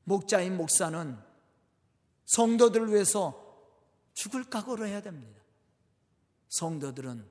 목자인 0.05 0.57
목사는 0.57 1.17
성도들을 2.25 2.91
위해서 2.91 3.41
죽을 4.13 4.43
각오를 4.43 4.87
해야 4.87 5.01
됩니다. 5.01 5.41
성도들은 6.49 7.25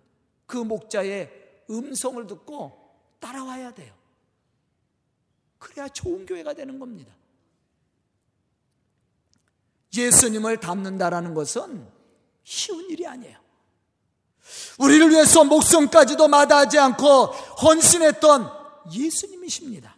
그 0.47 0.57
목자의 0.57 1.64
음성을 1.71 2.27
듣고 2.27 2.95
따라와야 3.19 3.73
돼요. 3.73 3.95
그래야 5.59 5.88
좋은 5.88 6.27
교회가 6.27 6.53
되는 6.55 6.79
겁니다. 6.79 7.14
예수님을 9.94 10.59
닮는다라는 10.59 11.35
것은 11.35 11.87
쉬운 12.42 12.88
일이 12.90 13.07
아니에요. 13.07 13.38
우리를 14.78 15.11
위해서 15.11 15.44
목숨까지도 15.44 16.28
마다하지 16.28 16.78
않고 16.78 17.26
헌신했던 17.26 18.50
예수님이십니다. 18.92 19.96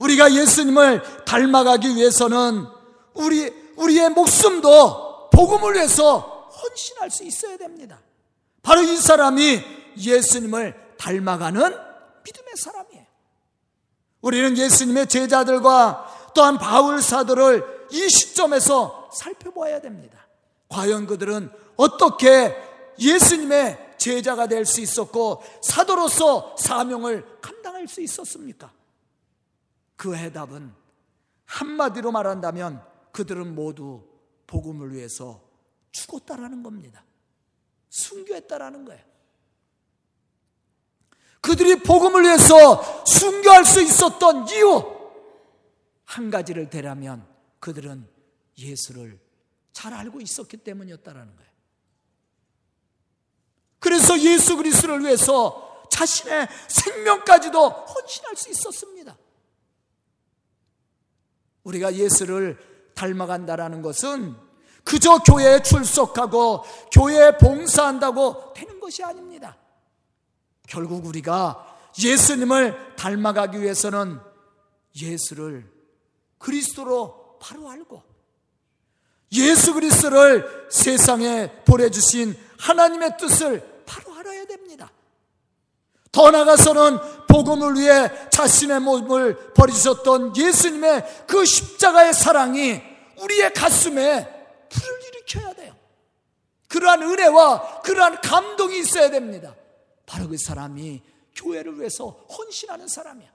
우리가 0.00 0.32
예수님을 0.32 1.24
닮아가기 1.24 1.96
위해서는 1.96 2.66
우리, 3.14 3.50
우리의 3.76 4.10
목숨도 4.10 5.30
복음을 5.30 5.74
위해서 5.74 6.50
헌신할 6.62 7.10
수 7.10 7.24
있어야 7.24 7.56
됩니다. 7.56 8.00
바로 8.62 8.82
이 8.82 8.96
사람이 8.96 9.62
예수님을 9.98 10.96
닮아가는 10.98 11.60
믿음의 11.62 12.56
사람이에요. 12.56 13.06
우리는 14.20 14.58
예수님의 14.58 15.06
제자들과 15.06 16.32
또한 16.34 16.58
바울 16.58 17.00
사도를 17.00 17.75
이 17.90 18.08
시점에서 18.08 19.10
살펴보아야 19.12 19.80
됩니다. 19.80 20.26
과연 20.68 21.06
그들은 21.06 21.50
어떻게 21.76 22.54
예수님의 22.98 23.94
제자가 23.98 24.46
될 24.46 24.64
수 24.64 24.80
있었고 24.80 25.42
사도로서 25.62 26.56
사명을 26.58 27.40
감당할 27.40 27.88
수 27.88 28.00
있었습니까? 28.02 28.72
그 29.96 30.14
해답은 30.14 30.72
한마디로 31.46 32.12
말한다면 32.12 32.82
그들은 33.12 33.54
모두 33.54 34.04
복음을 34.46 34.92
위해서 34.92 35.40
죽었다라는 35.92 36.62
겁니다. 36.62 37.04
순교했다라는 37.88 38.84
거예요. 38.84 39.02
그들이 41.40 41.76
복음을 41.82 42.22
위해서 42.24 43.04
순교할 43.04 43.64
수 43.64 43.80
있었던 43.80 44.48
이유 44.48 44.82
한 46.04 46.30
가지를 46.30 46.68
대라면 46.68 47.26
그들은 47.66 48.08
예수를 48.58 49.18
잘 49.72 49.92
알고 49.92 50.20
있었기 50.20 50.58
때문이었다라는 50.58 51.34
거예요. 51.34 51.50
그래서 53.80 54.16
예수 54.20 54.56
그리스도를 54.56 55.00
위해서 55.00 55.84
자신의 55.90 56.46
생명까지도 56.68 57.68
헌신할 57.68 58.36
수 58.36 58.50
있었습니다. 58.50 59.18
우리가 61.64 61.92
예수를 61.96 62.56
닮아간다라는 62.94 63.82
것은 63.82 64.36
그저 64.84 65.18
교회에 65.18 65.60
출석하고 65.62 66.62
교회에 66.92 67.36
봉사한다고 67.38 68.52
되는 68.52 68.78
것이 68.78 69.02
아닙니다. 69.02 69.58
결국 70.68 71.04
우리가 71.04 71.76
예수님을 72.00 72.94
닮아가기 72.94 73.60
위해서는 73.60 74.20
예수를 74.94 75.68
그리스도로 76.38 77.25
바로 77.38 77.68
알고 77.70 78.02
예수 79.32 79.74
그리스도를 79.74 80.68
세상에 80.70 81.50
보내주신 81.64 82.36
하나님의 82.58 83.16
뜻을 83.18 83.82
바로 83.86 84.14
알아야 84.14 84.44
됩니다. 84.46 84.90
더 86.12 86.30
나아가서는 86.30 87.26
복음을 87.28 87.74
위해 87.74 88.10
자신의 88.30 88.80
몸을 88.80 89.52
버리셨던 89.52 90.36
예수님의 90.36 91.26
그 91.26 91.44
십자가의 91.44 92.14
사랑이 92.14 92.80
우리의 93.20 93.52
가슴에 93.52 94.26
불을 94.68 95.02
일으켜야 95.08 95.52
돼요. 95.54 95.76
그러한 96.68 97.02
은혜와 97.02 97.82
그러한 97.82 98.20
감동이 98.20 98.78
있어야 98.78 99.10
됩니다. 99.10 99.54
바로 100.06 100.28
그 100.28 100.38
사람이 100.38 101.02
교회를 101.34 101.78
위해서 101.78 102.08
헌신하는 102.30 102.88
사람이야. 102.88 103.28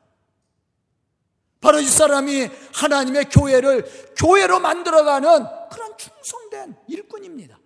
바로 1.61 1.79
이 1.79 1.85
사람이 1.85 2.49
하나님의 2.73 3.29
교회를 3.29 4.13
교회로 4.17 4.59
만들어가는 4.59 5.45
그런 5.69 5.97
충성된 5.97 6.75
일꾼입니다. 6.87 7.59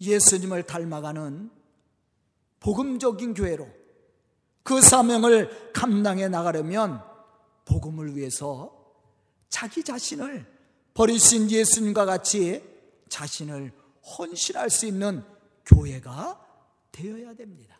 예수님을 0.00 0.62
닮아가는 0.62 1.50
복음적인 2.60 3.34
교회로 3.34 3.68
그 4.62 4.80
사명을 4.80 5.72
감당해 5.72 6.28
나가려면 6.28 7.02
복음을 7.64 8.14
위해서 8.14 8.72
자기 9.48 9.82
자신을 9.82 10.46
버리신 10.94 11.50
예수님과 11.50 12.04
같이 12.04 12.62
자신을 13.08 13.72
헌신할 14.18 14.70
수 14.70 14.86
있는 14.86 15.24
교회가 15.64 16.45
되어야 16.96 17.34
됩니다. 17.34 17.78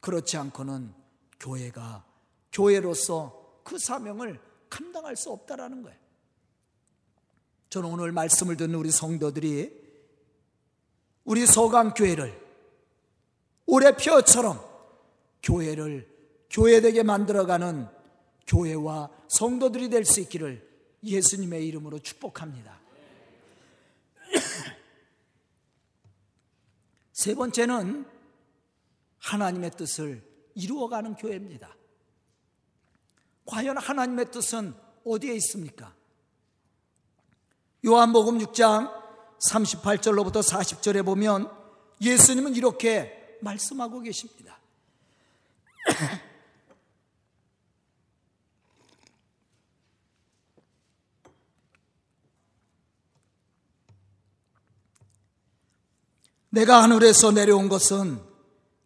그렇지 0.00 0.36
않고는 0.36 0.92
교회가 1.38 2.04
교회로서 2.50 3.60
그 3.62 3.78
사명을 3.78 4.40
감당할 4.68 5.16
수 5.16 5.30
없다라는 5.30 5.82
거예요. 5.82 5.98
저는 7.70 7.88
오늘 7.88 8.12
말씀을 8.12 8.56
듣는 8.56 8.74
우리 8.74 8.90
성도들이 8.90 9.80
우리 11.24 11.46
서강교회를 11.46 12.42
올해 13.66 13.92
표처럼 13.96 14.60
교회를 15.42 16.10
교회되게 16.50 17.02
만들어가는 17.04 17.86
교회와 18.46 19.10
성도들이 19.28 19.88
될 19.88 20.04
수 20.04 20.20
있기를 20.20 20.68
예수님의 21.04 21.66
이름으로 21.68 22.00
축복합니다. 22.00 22.81
세 27.22 27.36
번째는 27.36 28.04
하나님의 29.20 29.70
뜻을 29.76 30.28
이루어가는 30.56 31.14
교회입니다. 31.14 31.76
과연 33.46 33.78
하나님의 33.78 34.32
뜻은 34.32 34.74
어디에 35.04 35.32
있습니까? 35.36 35.94
요한복음 37.86 38.38
6장 38.38 38.92
38절로부터 39.48 40.42
40절에 40.42 41.04
보면 41.04 41.48
예수님은 42.00 42.56
이렇게 42.56 43.38
말씀하고 43.40 44.00
계십니다. 44.00 44.58
내가 56.52 56.82
하늘에서 56.82 57.30
내려온 57.30 57.70
것은 57.70 58.20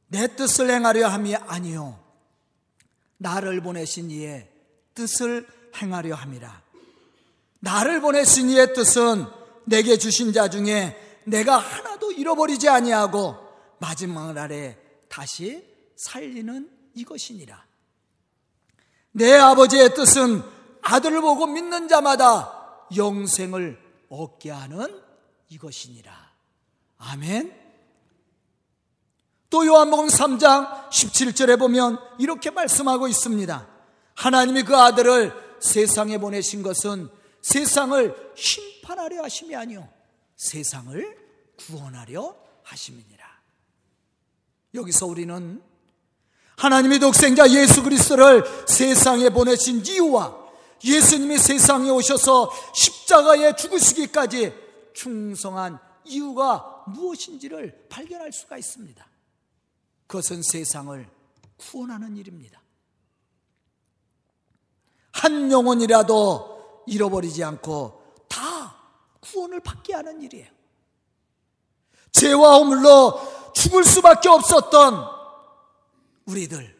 내 0.07 0.37
뜻을 0.37 0.71
행하려 0.71 1.09
함이 1.09 1.35
아니요 1.35 1.99
나를 3.19 3.61
보내신 3.61 4.11
이의 4.11 4.49
뜻을 4.95 5.47
행하려 5.77 6.15
함이라. 6.15 6.63
나를 7.61 8.01
보내신 8.01 8.51
이의 8.51 8.73
뜻은 8.73 9.27
내게 9.65 9.99
주신 9.99 10.33
자 10.33 10.49
중에 10.49 10.97
내가 11.25 11.59
하나도 11.59 12.13
잃어버리지 12.13 12.69
아니하고 12.69 13.37
마지막 13.79 14.33
날에 14.33 14.79
다시 15.09 15.65
살리는 15.97 16.71
이것이니라. 16.95 17.67
내 19.13 19.35
아버지의 19.35 19.95
뜻은 19.95 20.43
아들을 20.83 21.21
보고 21.21 21.47
믿는 21.47 21.89
자마다 21.89 22.87
영생을 22.97 23.77
얻게 24.09 24.51
하는 24.51 25.03
이것이니라. 25.49 26.26
아멘. 26.99 27.55
또 29.51 29.67
요한복음 29.67 30.09
3장 30.09 30.91
17절에 30.91 31.59
보면 31.59 31.99
이렇게 32.19 32.51
말씀하고 32.51 33.09
있습니다. 33.09 33.67
하나님이 34.15 34.63
그 34.65 34.77
아들을 34.77 35.33
세상에 35.61 36.19
보내신 36.19 36.63
것은 36.63 37.09
세상을 37.43 38.33
심판하려 38.35 39.23
하심이 39.23 39.55
아니요 39.55 39.89
세상을 40.37 41.17
구원하려 41.57 42.37
하심이니라. 42.63 43.25
여기서 44.75 45.07
우리는 45.07 45.63
하나님의 46.57 46.99
독생자 46.99 47.49
예수 47.51 47.83
그리스도를 47.83 48.45
세상에 48.67 49.31
보내신 49.31 49.85
이유와 49.85 50.47
예수님이 50.85 51.39
세상에 51.39 51.91
오셔서 51.91 52.51
십자가에 52.75 53.55
죽으시기까지 53.57 54.53
충성한 54.95 55.79
이유가 56.07 56.85
무엇인지를 56.87 57.87
발견할 57.89 58.33
수가 58.33 58.57
있습니다. 58.59 59.07
그것은 60.07 60.43
세상을 60.43 61.09
구원하는 61.57 62.17
일입니다. 62.17 62.61
한 65.13 65.51
영혼이라도 65.51 66.85
잃어버리지 66.87 67.43
않고 67.43 68.03
다 68.29 68.77
구원을 69.21 69.61
받게 69.61 69.95
하는 69.95 70.21
일이에요. 70.23 70.49
죄와 72.13 72.59
허물로 72.59 73.53
죽을 73.53 73.85
수밖에 73.85 74.29
없었던 74.29 75.17
우리들, 76.27 76.77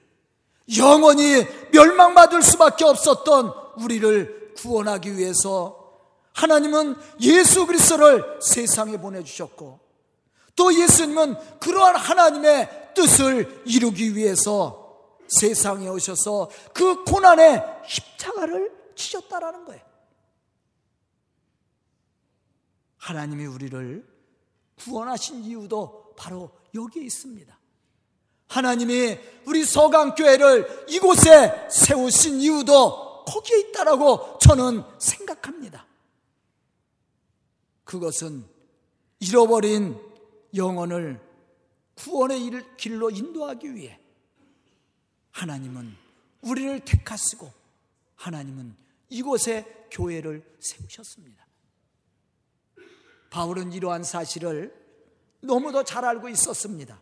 영원히 0.79 1.47
멸망받을 1.73 2.43
수밖에 2.43 2.85
없었던 2.85 3.53
우리를 3.83 4.55
구원하기 4.57 5.17
위해서 5.17 5.76
하나님은 6.37 6.97
예수 7.21 7.67
그리스도를 7.67 8.41
세상에 8.43 8.99
보내주셨고 8.99 9.81
또 10.55 10.75
예수님은 10.75 11.59
그러한 11.59 11.97
하나님의 11.97 12.93
뜻을 12.95 13.63
이루기 13.65 14.15
위해서 14.15 14.87
세상에 15.29 15.89
오셔서 15.89 16.51
그 16.75 17.05
고난의 17.05 17.63
십자가를 17.87 18.71
치셨다라는 18.95 19.65
거예요. 19.65 19.83
하나님이 22.99 23.47
우리를 23.47 24.07
구원하신 24.79 25.43
이유도 25.43 26.15
바로 26.19 26.51
여기에 26.75 27.03
있습니다. 27.05 27.59
하나님이 28.49 29.19
우리 29.47 29.65
서강교회를 29.65 30.87
이곳에 30.89 31.67
세우신 31.71 32.41
이유도 32.41 33.25
거기에 33.25 33.59
있다라고 33.61 34.39
저는 34.39 34.83
생각합니다. 34.99 35.87
그것은 37.87 38.45
잃어버린 39.21 39.99
영혼을 40.55 41.21
구원의 41.95 42.77
길로 42.77 43.09
인도하기 43.11 43.75
위해 43.75 43.99
하나님은 45.31 45.97
우리를 46.43 46.81
택하시고 46.81 47.51
하나님은 48.17 48.77
이곳에 49.09 49.87
교회를 49.91 50.45
세우셨습니다. 50.61 51.47
바울은 53.31 53.73
이러한 53.73 54.03
사실을 54.03 54.75
너무도 55.41 55.85
잘 55.85 56.05
알고 56.05 56.29
있었습니다. 56.29 57.01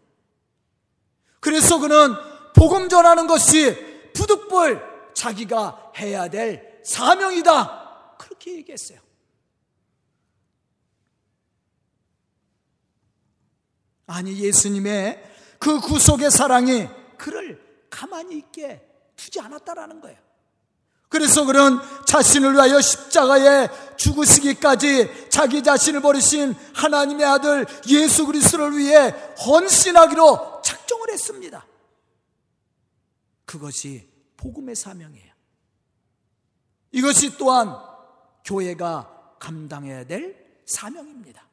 그래서 1.40 1.78
그는 1.78 2.14
복음 2.54 2.88
전하는 2.88 3.26
것이 3.26 4.12
부득불 4.12 5.12
자기가 5.14 5.92
해야 5.96 6.28
될 6.28 6.80
사명이다. 6.84 8.16
그렇게 8.18 8.56
얘기했어요. 8.56 9.00
아니, 14.06 14.38
예수님의 14.38 15.22
그 15.58 15.80
구속의 15.80 16.30
사랑이 16.30 16.88
그를 17.16 17.60
가만히 17.90 18.38
있게 18.38 18.82
두지 19.16 19.40
않았다라는 19.40 20.00
거예요. 20.00 20.18
그래서 21.08 21.44
그런 21.44 21.80
자신을 22.06 22.54
위하여 22.54 22.80
십자가에 22.80 23.68
죽으시기까지 23.96 25.28
자기 25.30 25.62
자신을 25.62 26.00
버리신 26.00 26.54
하나님의 26.74 27.24
아들 27.24 27.66
예수 27.86 28.26
그리스도를 28.26 28.76
위해 28.76 29.10
헌신하기로 29.46 30.62
작정을 30.62 31.10
했습니다. 31.12 31.64
그것이 33.44 34.10
복음의 34.36 34.74
사명이에요. 34.74 35.32
이것이 36.90 37.36
또한 37.38 37.76
교회가 38.44 39.36
감당해야 39.38 40.04
될 40.04 40.62
사명입니다. 40.66 41.46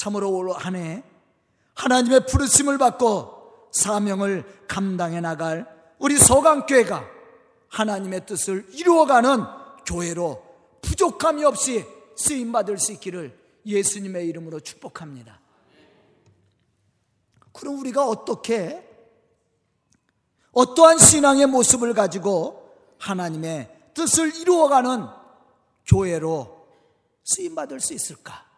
참으로 0.00 0.30
올 0.30 0.50
한 0.52 0.76
해 0.76 1.02
하나님의 1.74 2.24
부르심을 2.24 2.78
받고 2.78 3.68
사명을 3.70 4.64
감당해 4.66 5.20
나갈 5.20 5.66
우리 5.98 6.16
서강교회가 6.16 7.04
하나님의 7.68 8.24
뜻을 8.24 8.66
이루어가는 8.72 9.44
교회로 9.84 10.42
부족함이 10.80 11.44
없이 11.44 11.84
쓰임 12.16 12.50
받을 12.50 12.78
수 12.78 12.92
있기를 12.92 13.38
예수님의 13.66 14.26
이름으로 14.28 14.60
축복합니다. 14.60 15.38
그럼 17.52 17.78
우리가 17.80 18.06
어떻게 18.06 18.82
어떠한 20.52 20.96
신앙의 20.98 21.46
모습을 21.46 21.92
가지고 21.92 22.74
하나님의 22.98 23.92
뜻을 23.92 24.34
이루어가는 24.36 25.06
교회로 25.86 26.66
쓰임 27.22 27.54
받을 27.54 27.80
수 27.80 27.92
있을까? 27.92 28.49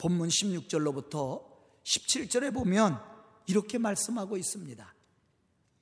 본문 0.00 0.28
16절로부터 0.28 1.42
17절에 1.84 2.52
보면 2.54 2.98
이렇게 3.46 3.76
말씀하고 3.78 4.36
있습니다. 4.38 4.94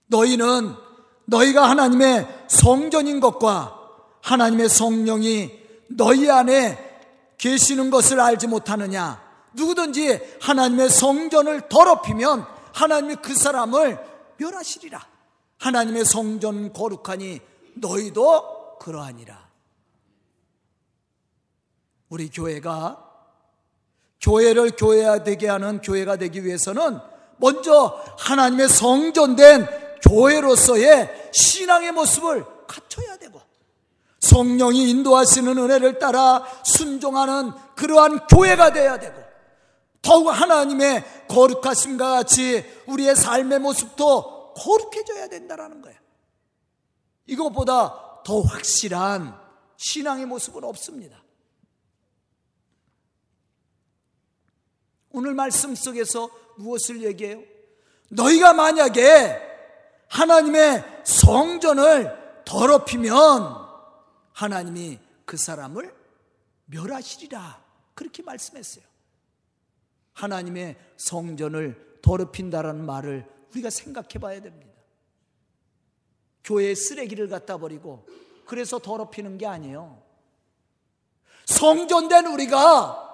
너희는 0.06 0.74
너희가 1.26 1.70
하나님의 1.70 2.46
성전인 2.48 3.20
것과 3.20 3.78
하나님의 4.22 4.68
성령이 4.68 5.52
너희 5.90 6.28
안에 6.28 6.84
계시는 7.38 7.90
것을 7.90 8.18
알지 8.18 8.48
못하느냐? 8.48 9.22
누구든지 9.54 10.38
하나님의 10.40 10.90
성전을 10.90 11.68
더럽히면 11.68 12.44
하나님이 12.74 13.16
그 13.22 13.34
사람을 13.34 13.98
멸하시리라. 14.38 15.06
하나님의 15.58 16.04
성전 16.04 16.72
거룩하니 16.72 17.40
너희도 17.74 18.78
그러하니라. 18.78 19.48
우리 22.08 22.30
교회가 22.30 23.07
교회를 24.20 24.72
교회가 24.76 25.24
되게 25.24 25.48
하는 25.48 25.80
교회가 25.80 26.16
되기 26.16 26.44
위해서는 26.44 26.98
먼저 27.36 28.02
하나님의 28.18 28.68
성전된 28.68 29.66
교회로서의 30.02 31.30
신앙의 31.32 31.92
모습을 31.92 32.44
갖춰야 32.66 33.16
되고 33.16 33.40
성령이 34.20 34.90
인도하시는 34.90 35.56
은혜를 35.56 35.98
따라 35.98 36.44
순종하는 36.64 37.52
그러한 37.76 38.26
교회가 38.26 38.72
되어야 38.72 38.98
되고 38.98 39.16
더욱 40.02 40.28
하나님의 40.28 41.04
거룩하심과 41.28 42.10
같이 42.10 42.64
우리의 42.86 43.14
삶의 43.14 43.60
모습도 43.60 44.54
거룩해져야 44.54 45.28
된다는 45.28 45.82
거예요. 45.82 45.98
이것보다 47.26 48.22
더 48.24 48.40
확실한 48.40 49.38
신앙의 49.76 50.26
모습은 50.26 50.64
없습니다. 50.64 51.22
오늘 55.10 55.34
말씀 55.34 55.74
속에서 55.74 56.30
무엇을 56.56 57.02
얘기해요? 57.02 57.42
너희가 58.10 58.52
만약에 58.52 59.40
하나님의 60.08 61.02
성전을 61.04 62.42
더럽히면 62.44 63.68
하나님이 64.32 64.98
그 65.24 65.36
사람을 65.36 65.94
멸하시리라. 66.66 67.62
그렇게 67.94 68.22
말씀했어요. 68.22 68.84
하나님의 70.14 70.76
성전을 70.96 72.00
더럽힌다라는 72.02 72.84
말을 72.84 73.26
우리가 73.50 73.70
생각해 73.70 74.18
봐야 74.20 74.40
됩니다. 74.40 74.72
교회에 76.44 76.74
쓰레기를 76.74 77.28
갖다 77.28 77.58
버리고 77.58 78.06
그래서 78.46 78.78
더럽히는 78.78 79.36
게 79.36 79.46
아니에요. 79.46 80.02
성전된 81.44 82.26
우리가 82.26 83.07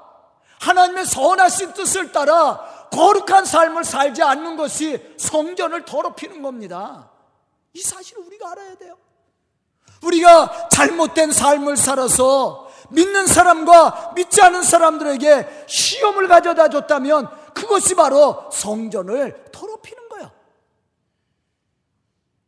하나님의 0.65 1.05
선하신 1.05 1.75
뜻을 1.75 2.11
따라 2.11 2.89
거룩한 2.91 3.45
삶을 3.45 3.85
살지 3.85 4.23
않는 4.23 4.57
것이 4.57 5.15
성전을 5.19 5.85
더럽히는 5.85 6.41
겁니다. 6.41 7.11
이 7.75 7.83
사실을 7.83 8.23
우리가 8.25 8.53
알아야 8.53 8.75
돼요. 8.77 8.97
우리가 10.03 10.69
잘못된 10.71 11.33
삶을 11.33 11.77
살아서 11.77 12.71
믿는 12.91 13.27
사람과 13.27 14.13
믿지 14.15 14.41
않은 14.41 14.63
사람들에게 14.63 15.67
시험을 15.67 16.29
가져다 16.29 16.69
줬다면 16.69 17.29
그것이 17.53 17.95
바로 17.95 18.49
성전을 18.51 19.47
더럽히는 19.53 20.09
거예요. 20.09 20.31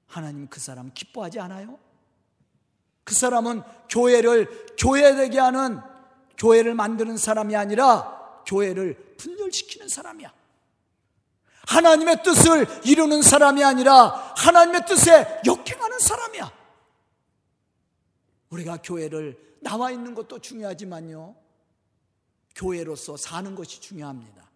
하나님 0.06 0.48
그 0.48 0.60
사람 0.60 0.90
기뻐하지 0.94 1.40
않아요? 1.40 1.78
그 3.04 3.14
사람은 3.14 3.62
교회를 3.90 4.74
교회되게 4.78 5.38
하는 5.38 5.80
교회를 6.38 6.74
만드는 6.74 7.16
사람이 7.16 7.56
아니라 7.56 8.42
교회를 8.46 9.16
분열시키는 9.16 9.88
사람이야. 9.88 10.32
하나님의 11.66 12.22
뜻을 12.22 12.66
이루는 12.84 13.22
사람이 13.22 13.64
아니라 13.64 14.34
하나님의 14.36 14.86
뜻에 14.86 15.40
역행하는 15.44 15.98
사람이야. 15.98 16.52
우리가 18.50 18.78
교회를 18.82 19.56
나와 19.60 19.90
있는 19.90 20.14
것도 20.14 20.38
중요하지만요. 20.38 21.34
교회로서 22.54 23.16
사는 23.16 23.54
것이 23.54 23.80
중요합니다. 23.80 24.46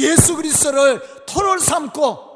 예수 0.00 0.36
그리스도를 0.36 1.26
터를 1.26 1.60
삼고 1.60 2.32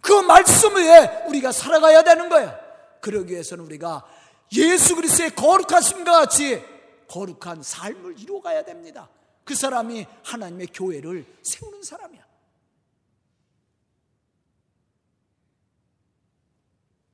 그 0.00 0.12
말씀 0.22 0.76
위에 0.76 1.24
우리가 1.26 1.50
살아가야 1.50 2.02
되는 2.02 2.28
거예요. 2.28 2.56
그러기 3.00 3.32
위해서는 3.32 3.64
우리가 3.64 4.04
예수 4.52 4.94
그리스도의 4.96 5.34
거룩하심과 5.34 6.12
같이 6.12 6.62
거룩한 7.08 7.62
삶을 7.62 8.18
이루어가야 8.18 8.64
됩니다. 8.64 9.08
그 9.44 9.54
사람이 9.54 10.06
하나님의 10.22 10.68
교회를 10.72 11.26
세우는 11.42 11.82
사람이야. 11.82 12.24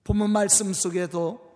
본문 0.05 0.31
말씀 0.31 0.73
속에도 0.73 1.51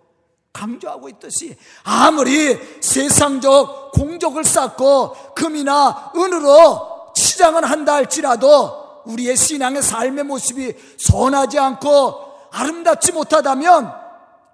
강조하고 0.53 1.09
있듯이 1.09 1.57
아무리 1.83 2.57
세상적 2.81 3.91
공적을 3.91 4.45
쌓고 4.45 5.33
금이나 5.35 6.13
은으로 6.15 7.11
치장을 7.13 7.63
한다 7.69 7.95
할지라도 7.95 9.03
우리의 9.05 9.35
신앙의 9.35 9.81
삶의 9.81 10.23
모습이 10.23 10.73
선하지 10.97 11.59
않고 11.59 12.49
아름답지 12.51 13.11
못하다면 13.11 14.04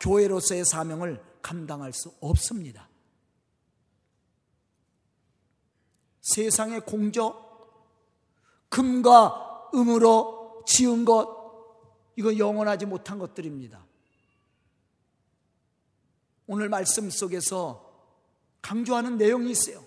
교회로서의 0.02 0.66
사명을 0.66 1.24
감당할 1.42 1.94
수 1.94 2.12
없습니다. 2.20 2.90
세상의 6.22 6.82
공적, 6.82 7.50
금과 8.70 9.70
음으로 9.74 10.64
지은 10.66 11.06
것, 11.06 11.40
이거 12.16 12.38
영원하지 12.38 12.86
못한 12.86 13.20
것들입니다. 13.20 13.86
오늘 16.48 16.68
말씀 16.68 17.10
속에서 17.10 17.90
강조하는 18.62 19.18
내용이 19.18 19.52
있어요. 19.52 19.84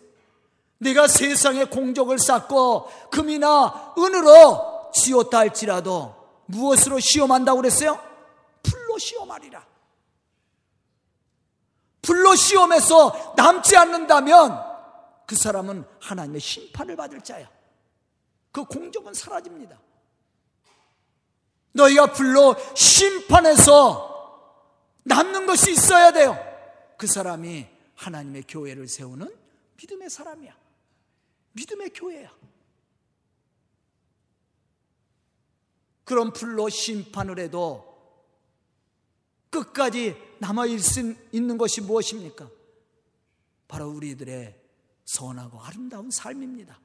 내가 0.79 1.07
세상의 1.07 1.70
공적을 1.70 2.18
쌓고 2.18 2.88
금이나 3.11 3.94
은으로 3.98 4.90
지었다 4.94 5.38
할지라도 5.38 6.14
무엇으로 6.46 7.00
시험한다고 7.00 7.61
그랬어요? 7.61 7.98
풀로 8.62 8.98
시험하리라. 8.98 9.74
불로 12.05 12.37
시험해서 12.37 13.35
남지 13.37 13.77
않는다면 13.77 14.62
그 15.27 15.35
사람은 15.35 15.85
하나님의 16.01 16.40
심판을 16.40 16.97
받을 16.97 17.21
자야. 17.23 17.51
그 18.53 18.64
공적은 18.64 19.14
사라집니다. 19.14 19.81
너희가 21.73 22.12
불로 22.12 22.55
심판해서 22.75 24.12
남는 25.05 25.47
것이 25.47 25.73
있어야 25.73 26.12
돼요. 26.12 26.38
그 26.99 27.07
사람이 27.07 27.67
하나님의 27.97 28.45
교회를 28.47 28.87
세우는 28.87 29.35
믿음의 29.77 30.11
사람이야. 30.11 30.55
믿음의 31.53 31.90
교회야. 31.90 32.31
그런 36.05 36.33
불로 36.33 36.69
심판을 36.69 37.38
해도 37.38 37.93
끝까지 39.51 40.17
남아 40.44 40.66
있는 40.66 41.57
것이 41.57 41.80
무엇입니까? 41.80 42.50
바로 43.66 43.88
우리들의 43.88 44.61
선하고 45.07 45.59
아름다운 45.59 46.11
삶입니다. 46.11 46.78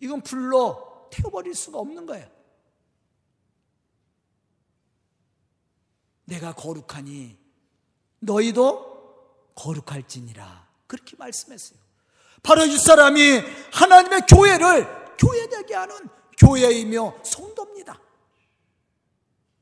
이건 0.00 0.22
불로 0.22 1.08
태워버릴 1.12 1.54
수가 1.54 1.78
없는 1.78 2.06
거예요. 2.06 2.26
내가 6.24 6.54
거룩하니 6.54 7.36
너희도 8.20 9.52
거룩할지니라. 9.54 10.66
그렇게 10.86 11.14
말씀했어요. 11.18 11.78
바로 12.42 12.64
이 12.64 12.78
사람이 12.78 13.20
하나님의 13.72 14.22
교회를 14.26 15.16
교회되게 15.18 15.74
하는 15.74 16.08
교회이며 16.38 17.22
성도입니다. 17.22 18.00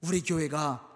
우리 0.02 0.22
교회가 0.22 0.88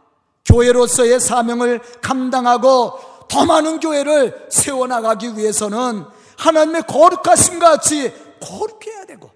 교회로서의 0.44 1.20
사명을 1.20 1.80
감당하고 2.00 2.98
더 3.28 3.46
많은 3.46 3.80
교회를 3.80 4.48
세워나가기 4.50 5.36
위해서는 5.36 6.04
하나님의 6.36 6.82
거룩하심과 6.86 7.70
같이 7.70 8.12
거룩해야 8.40 9.06
되고 9.06 9.30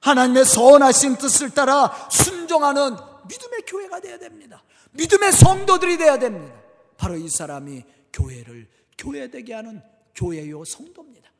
하나님의 0.00 0.44
선하신 0.44 1.16
뜻을 1.16 1.50
따라 1.50 1.92
순종하는 2.10 2.96
믿음의 3.28 3.62
교회가 3.66 4.00
되어야 4.00 4.18
됩니다. 4.18 4.62
믿음의 4.92 5.32
성도들이 5.32 5.98
되어야 5.98 6.18
됩니다. 6.18 6.54
바로 6.96 7.16
이 7.16 7.28
사람이 7.28 7.82
교회를 8.12 8.68
교회되게 8.96 9.54
하는 9.54 9.82
교회요 10.14 10.64
성도입니다. 10.64 11.30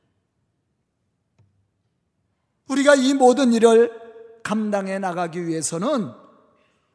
우리가 2.69 2.95
이 2.95 3.15
모든 3.15 3.53
일을 3.53 3.93
감당해 4.43 4.99
나가기 4.99 5.47
위해서는 5.47 6.11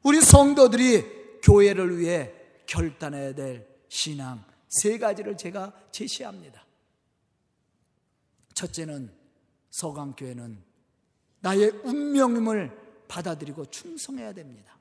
우리 0.03 0.21
성도들이 0.21 1.18
교회를 1.41 1.97
위해 1.97 2.31
결단해야 2.65 3.33
될 3.33 3.67
신앙 3.87 4.43
세 4.67 4.97
가지를 4.97 5.37
제가 5.37 5.73
제시합니다. 5.91 6.63
첫째는 8.53 9.11
서강교회는 9.71 10.63
나의 11.41 11.69
운명임을 11.83 13.05
받아들이고 13.07 13.65
충성해야 13.65 14.33
됩니다. 14.33 14.77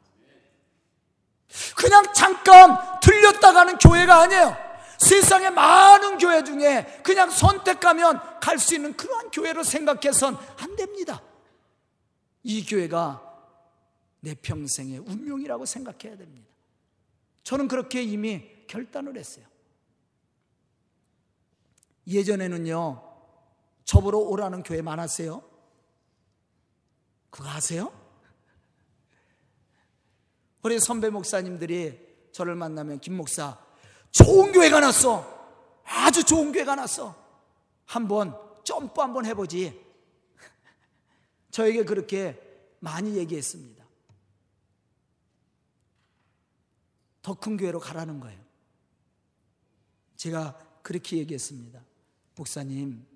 그냥 1.77 2.13
잠깐 2.13 3.01
들렸다 3.01 3.53
가는 3.53 3.79
교회가 3.79 4.23
아니에요. 4.23 4.57
세상의 4.99 5.53
많은 5.53 6.19
교회 6.19 6.43
중에 6.43 7.01
그냥 7.05 7.31
선택하면 7.31 8.21
갈 8.41 8.59
수 8.59 8.75
있는 8.75 8.95
그러한 8.97 9.31
교회로 9.31 9.63
생각해선 9.63 10.37
안 10.59 10.77
됩니다. 10.77 11.23
이 12.43 12.67
교회가 12.67 13.28
내 14.21 14.35
평생의 14.35 14.99
운명이라고 14.99 15.65
생각해야 15.65 16.17
됩니다. 16.17 16.49
저는 17.45 17.69
그렇게 17.69 18.03
이미 18.03 18.67
결단을 18.67 19.17
했어요. 19.17 19.47
예전에는요, 22.07 23.03
저보러 23.85 24.19
오라는 24.19 24.63
교회 24.63 24.83
많았어요. 24.83 25.43
그거 27.31 27.49
아세요? 27.49 27.93
우리 30.63 30.79
선배 30.81 31.09
목사님들이 31.11 31.99
저를 32.33 32.55
만나면 32.55 33.01
김 33.01 33.17
목사 33.17 33.59
좋은 34.11 34.53
교회가 34.53 34.81
났어. 34.81 35.39
아주 35.85 36.25
좋은 36.25 36.53
교회가 36.53 36.75
났어. 36.75 37.15
한번 37.85 38.39
점프 38.65 39.01
한번 39.01 39.25
해보지. 39.25 39.81
저에게 41.51 41.85
그렇게 41.85 42.39
많이 42.81 43.17
얘기했습니다. 43.17 43.78
더 47.23 47.35
큰 47.35 47.57
교회로 47.57 47.81
가라는 47.81 48.21
거예요. 48.21 48.41
제가 50.17 50.59
그렇게 50.83 51.19
얘기했습니다. 51.19 51.83
목사님, 52.37 53.07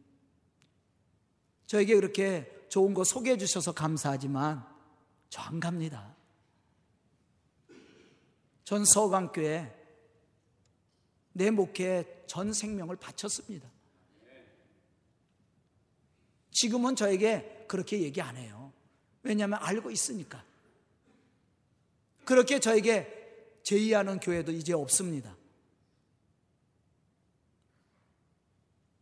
저에게 1.67 1.95
그렇게 1.95 2.67
좋은 2.69 2.93
거 2.95 3.05
소개해 3.05 3.39
주셔서 3.39 3.73
감사하지만 3.73 4.67
저 5.31 5.41
안 5.43 5.61
갑니다. 5.61 6.15
전 8.65 8.85
서강교회 8.85 9.81
내 11.33 11.51
목회에 11.51 12.25
전 12.27 12.53
생명을 12.53 12.97
바쳤습니다. 12.97 13.69
지금은 16.51 16.97
저에게 16.97 17.65
그렇게 17.67 18.03
얘기 18.03 18.21
안 18.21 18.37
해요. 18.37 18.73
왜냐하면 19.23 19.59
알고 19.63 19.91
있으니까. 19.91 20.45
그렇게 22.25 22.61
저에게 22.61 23.22
제의하는 23.63 24.21
교회도 24.21 24.53
이제 24.53 24.73
없습니다. 24.73 25.37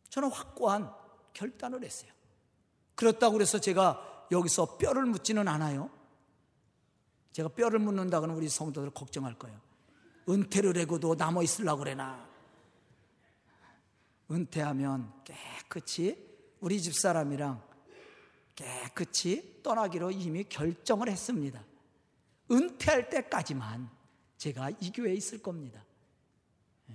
저는 0.09 0.31
확고한 0.31 0.93
결단을 1.33 1.85
했어요. 1.85 2.11
그렇다고 2.95 3.41
해서 3.41 3.59
제가 3.59 4.27
여기서 4.31 4.77
뼈를 4.77 5.07
묻지는 5.07 5.49
않아요. 5.49 5.91
제가 7.33 7.49
뼈를 7.51 7.79
묻는다 7.79 8.21
그러면 8.21 8.37
우리 8.37 8.49
성도들 8.49 8.91
걱정할 8.91 9.39
거예요. 9.39 9.59
은퇴를 10.29 10.77
해고도 10.77 11.15
남아 11.15 11.43
있으려고 11.43 11.81
그래나. 11.81 12.29
은퇴하면 14.31 15.13
깨끗이 15.25 16.17
우리 16.61 16.81
집 16.81 16.95
사람이랑 16.95 17.63
깨끗이 18.55 19.61
떠나기로 19.63 20.11
이미 20.11 20.45
결정을 20.45 21.09
했습니다. 21.09 21.65
은퇴할 22.51 23.09
때까지만 23.09 23.89
제가 24.41 24.71
이 24.81 24.91
교회에 24.91 25.13
있을 25.15 25.43
겁니다. 25.43 25.85
예? 26.89 26.95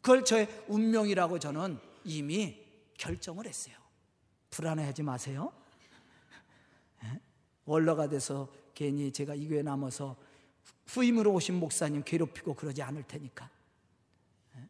그걸 0.00 0.24
저의 0.24 0.48
운명이라고 0.68 1.38
저는 1.38 1.78
이미 2.02 2.66
결정을 2.96 3.46
했어요. 3.46 3.76
불안해하지 4.48 5.02
마세요. 5.02 5.52
예? 7.04 7.20
원로가 7.66 8.08
돼서 8.08 8.50
괜히 8.74 9.12
제가 9.12 9.34
이 9.34 9.48
교회 9.48 9.60
남아서 9.60 10.16
후임으로 10.86 11.30
오신 11.34 11.56
목사님 11.56 12.04
괴롭히고 12.04 12.54
그러지 12.54 12.80
않을 12.80 13.02
테니까. 13.02 13.50
예? 14.56 14.68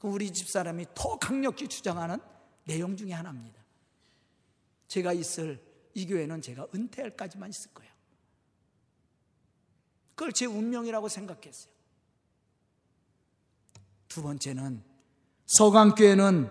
우리 0.00 0.32
집사람이 0.32 0.86
더 0.94 1.18
강력히 1.18 1.68
주장하는 1.68 2.16
내용 2.64 2.96
중에 2.96 3.12
하나입니다. 3.12 3.62
제가 4.88 5.12
있을 5.12 5.62
이 5.92 6.06
교회는 6.06 6.40
제가 6.40 6.66
은퇴할까지만 6.74 7.50
있을 7.50 7.74
거예요. 7.74 7.95
그걸 10.16 10.32
제 10.32 10.46
운명이라고 10.46 11.08
생각했어요. 11.08 11.72
두 14.08 14.22
번째는 14.22 14.82
서강교회는 15.44 16.50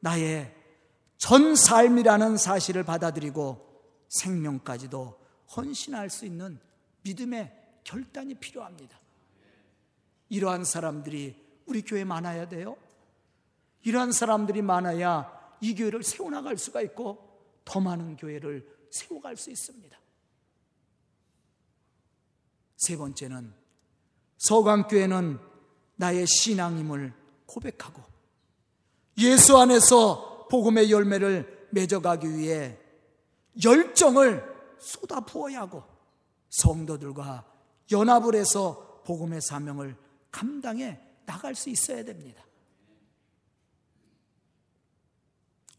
나의 0.00 0.54
전 1.16 1.56
삶이라는 1.56 2.36
사실을 2.36 2.84
받아들이고 2.84 3.66
생명까지도 4.08 5.18
헌신할 5.56 6.10
수 6.10 6.26
있는 6.26 6.60
믿음의 7.02 7.80
결단이 7.82 8.34
필요합니다. 8.34 9.00
이러한 10.28 10.64
사람들이 10.64 11.34
우리 11.64 11.82
교회에 11.82 12.04
많아야 12.04 12.48
돼요. 12.48 12.76
이러한 13.84 14.12
사람들이 14.12 14.60
많아야 14.60 15.56
이 15.62 15.74
교회를 15.74 16.02
세워나갈 16.02 16.58
수가 16.58 16.82
있고 16.82 17.26
더 17.64 17.80
많은 17.80 18.16
교회를 18.16 18.68
세워갈 18.90 19.36
수 19.36 19.50
있습니다. 19.50 19.98
세 22.78 22.96
번째는 22.96 23.52
서강교회는 24.38 25.38
나의 25.96 26.26
신앙임을 26.26 27.12
고백하고 27.46 28.02
예수 29.18 29.58
안에서 29.58 30.46
복음의 30.48 30.90
열매를 30.90 31.68
맺어가기 31.72 32.36
위해 32.36 32.78
열정을 33.62 34.42
쏟아 34.78 35.20
부어야 35.20 35.62
하고 35.62 35.82
성도들과 36.50 37.44
연합을 37.90 38.36
해서 38.36 39.02
복음의 39.04 39.40
사명을 39.42 39.96
감당해 40.30 41.00
나갈 41.26 41.54
수 41.54 41.68
있어야 41.68 42.04
됩니다. 42.04 42.44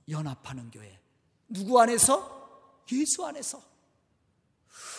연합하는 0.10 0.70
교회. 0.70 1.00
누구 1.48 1.80
안에서? 1.80 2.84
예수 2.92 3.26
안에서. 3.26 3.69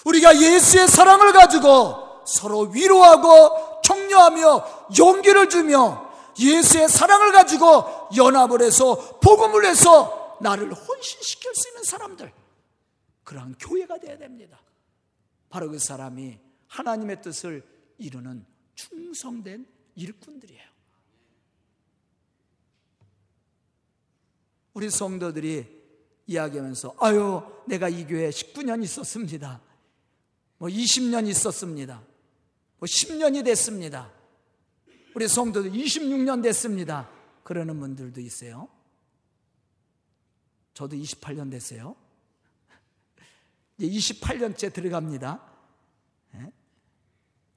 우리가 0.04 0.36
예수의 0.40 0.88
사랑을 0.88 1.32
가지고 1.32 2.22
서로 2.26 2.60
위로하고 2.60 3.80
격려하며 3.82 4.90
용기를 4.98 5.48
주며 5.48 6.10
예수의 6.38 6.88
사랑을 6.88 7.32
가지고 7.32 8.08
연합을 8.16 8.62
해서 8.62 9.18
복음을 9.20 9.64
해서 9.64 10.38
나를 10.40 10.72
혼신시킬 10.72 11.54
수 11.54 11.68
있는 11.68 11.84
사람들. 11.84 12.32
그러한 13.24 13.56
교회가 13.58 13.98
되어야 13.98 14.18
됩니다. 14.18 14.60
바로 15.50 15.70
그 15.70 15.78
사람이 15.78 16.38
하나님의 16.68 17.20
뜻을 17.20 17.62
이루는 17.98 18.46
충성된 18.74 19.66
일꾼들이에요. 19.96 20.70
우리 24.72 24.88
성도들이 24.88 25.80
이야기하면서 26.26 26.94
아유 27.00 27.42
내가 27.66 27.88
이 27.88 28.06
교회에 28.06 28.30
19년 28.30 28.82
있었습니다. 28.84 29.60
뭐 30.60 30.68
20년 30.68 31.26
있었습니다. 31.28 32.02
뭐 32.78 32.86
10년이 32.86 33.42
됐습니다. 33.46 34.12
우리 35.14 35.26
성도들 35.26 35.72
26년 35.72 36.42
됐습니다. 36.42 37.08
그러는 37.42 37.80
분들도 37.80 38.20
있어요. 38.20 38.68
저도 40.74 40.96
28년 40.96 41.50
됐어요. 41.50 41.96
이제 43.78 44.14
28년째 44.14 44.70
들어갑니다. 44.70 45.42
예? 46.34 46.52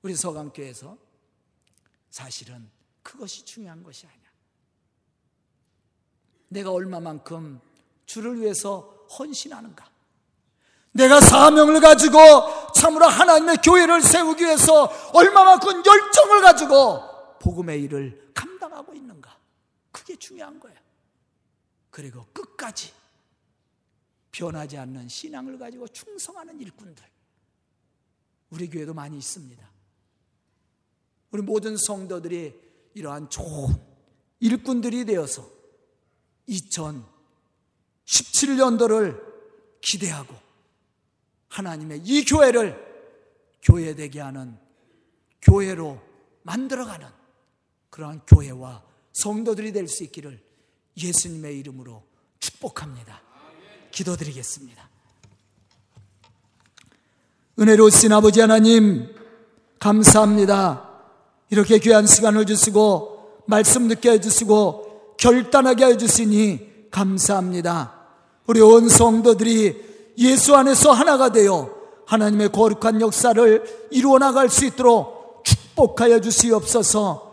우리 0.02 0.16
서강교에서 0.16 0.98
사실은 2.10 2.70
그것이 3.02 3.44
중요한 3.44 3.84
것이 3.84 4.08
아니야. 4.08 4.30
내가 6.48 6.72
얼마만큼 6.72 7.60
주를 8.06 8.40
위해서 8.40 9.06
헌신하는가? 9.20 9.92
내가 10.94 11.20
사명을 11.20 11.82
가지고 11.82 12.18
참으로 12.84 13.06
하나님의 13.06 13.58
교회를 13.64 14.02
세우기 14.02 14.44
위해서 14.44 14.92
얼마만큼 15.14 15.84
열정을 15.86 16.42
가지고 16.42 17.38
복음의 17.40 17.82
일을 17.84 18.32
감당하고 18.34 18.94
있는가? 18.94 19.38
그게 19.94 20.18
중요한 20.18 20.60
거예요. 20.60 20.78
그리고 21.90 22.26
끝까지 22.34 22.92
변하지 24.34 24.78
않는 24.80 25.08
신앙을 25.08 25.58
가지고 25.58 25.88
충성하는 25.88 26.60
일꾼들. 26.60 27.06
우리 28.50 28.70
교회도 28.70 28.94
많이 28.94 29.18
있습니다. 29.18 29.66
우리 31.32 31.42
모든 31.42 31.78
성도들이 31.78 32.54
이러한 32.96 33.30
좋은 33.30 33.74
일꾼들이 34.42 35.06
되어서 35.06 35.50
2017년도를 36.50 39.24
기대하고 39.80 40.36
하나님의 41.54 42.02
이 42.04 42.26
교회를 42.26 42.76
교회되게 43.62 44.20
하는 44.20 44.58
교회로 45.42 46.02
만들어가는 46.42 47.08
그러한 47.92 48.22
교회와 48.26 48.84
성도들이 49.14 49.72
될 49.72 49.88
수 49.88 50.04
있기를 50.04 50.42
예수님의 50.98 51.60
이름으로 51.60 52.04
축복합니다. 52.40 53.22
기도드리겠습니다. 53.92 54.90
은혜로우신 57.60 58.12
아버지 58.12 58.42
하나님, 58.42 59.14
감사합니다. 59.80 60.90
이렇게 61.52 61.78
귀한 61.78 62.08
시간을 62.08 62.48
주시고, 62.48 63.44
말씀 63.46 63.88
듣게 63.88 64.12
해주시고, 64.14 65.16
결단하게 65.18 65.86
해주시니 65.86 66.90
감사합니다. 66.90 68.08
우리 68.48 68.60
온 68.60 68.90
성도들이 68.90 69.93
예수 70.18 70.56
안에서 70.56 70.92
하나가 70.92 71.32
되어 71.32 71.70
하나님의 72.06 72.52
거룩한 72.52 73.02
역사를 73.02 73.64
이루어 73.92 74.20
나갈 74.20 74.50
수 74.50 74.66
있도록 74.66 75.44
축복하여 75.44 76.20
주시옵소서. 76.22 77.32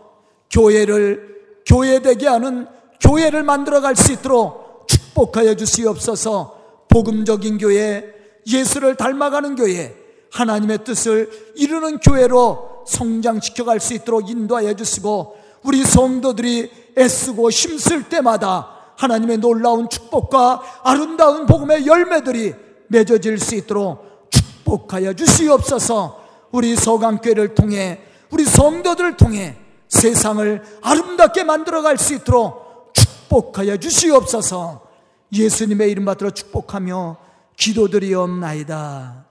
교회를 0.49 1.31
교회되게 1.65 2.27
하는 2.27 2.67
교회를 2.99 3.43
만들어 3.43 3.81
갈 3.81 3.95
수 3.95 4.11
있도록 4.13 4.87
축복하여 4.87 5.55
주시옵소서. 5.55 6.59
복음적인 6.89 7.57
교회, 7.57 8.03
예수를 8.47 8.95
닮아가는 8.95 9.55
교회, 9.55 9.95
하나님의 10.31 10.83
뜻을 10.83 11.29
이루는 11.55 11.99
교회로 11.99 12.83
성장시켜 12.87 13.63
갈 13.63 13.79
수 13.79 13.93
있도록 13.93 14.29
인도하여 14.29 14.73
주시고 14.73 15.37
우리 15.63 15.83
성도들이 15.83 16.71
애쓰고 16.97 17.49
힘쓸 17.51 18.09
때마다 18.09 18.93
하나님의 18.97 19.37
놀라운 19.37 19.89
축복과 19.89 20.81
아름다운 20.83 21.45
복음의 21.45 21.85
열매들이 21.85 22.53
맺어질 22.91 23.39
수 23.39 23.55
있도록 23.55 24.29
축복하여 24.29 25.13
주시옵소서 25.13 26.21
우리 26.51 26.75
서강교회를 26.75 27.55
통해 27.55 28.01
우리 28.29 28.43
성도들을 28.45 29.17
통해 29.17 29.55
세상을 29.87 30.61
아름답게 30.81 31.43
만들어 31.43 31.81
갈 31.81 31.97
수 31.97 32.13
있도록 32.13 32.93
축복하여 32.93 33.77
주시옵소서 33.77 34.87
예수님의 35.33 35.89
이름 35.91 36.05
받들어 36.05 36.29
축복하며 36.31 37.17
기도드리옵나이다. 37.55 39.25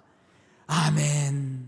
아멘. 0.67 1.60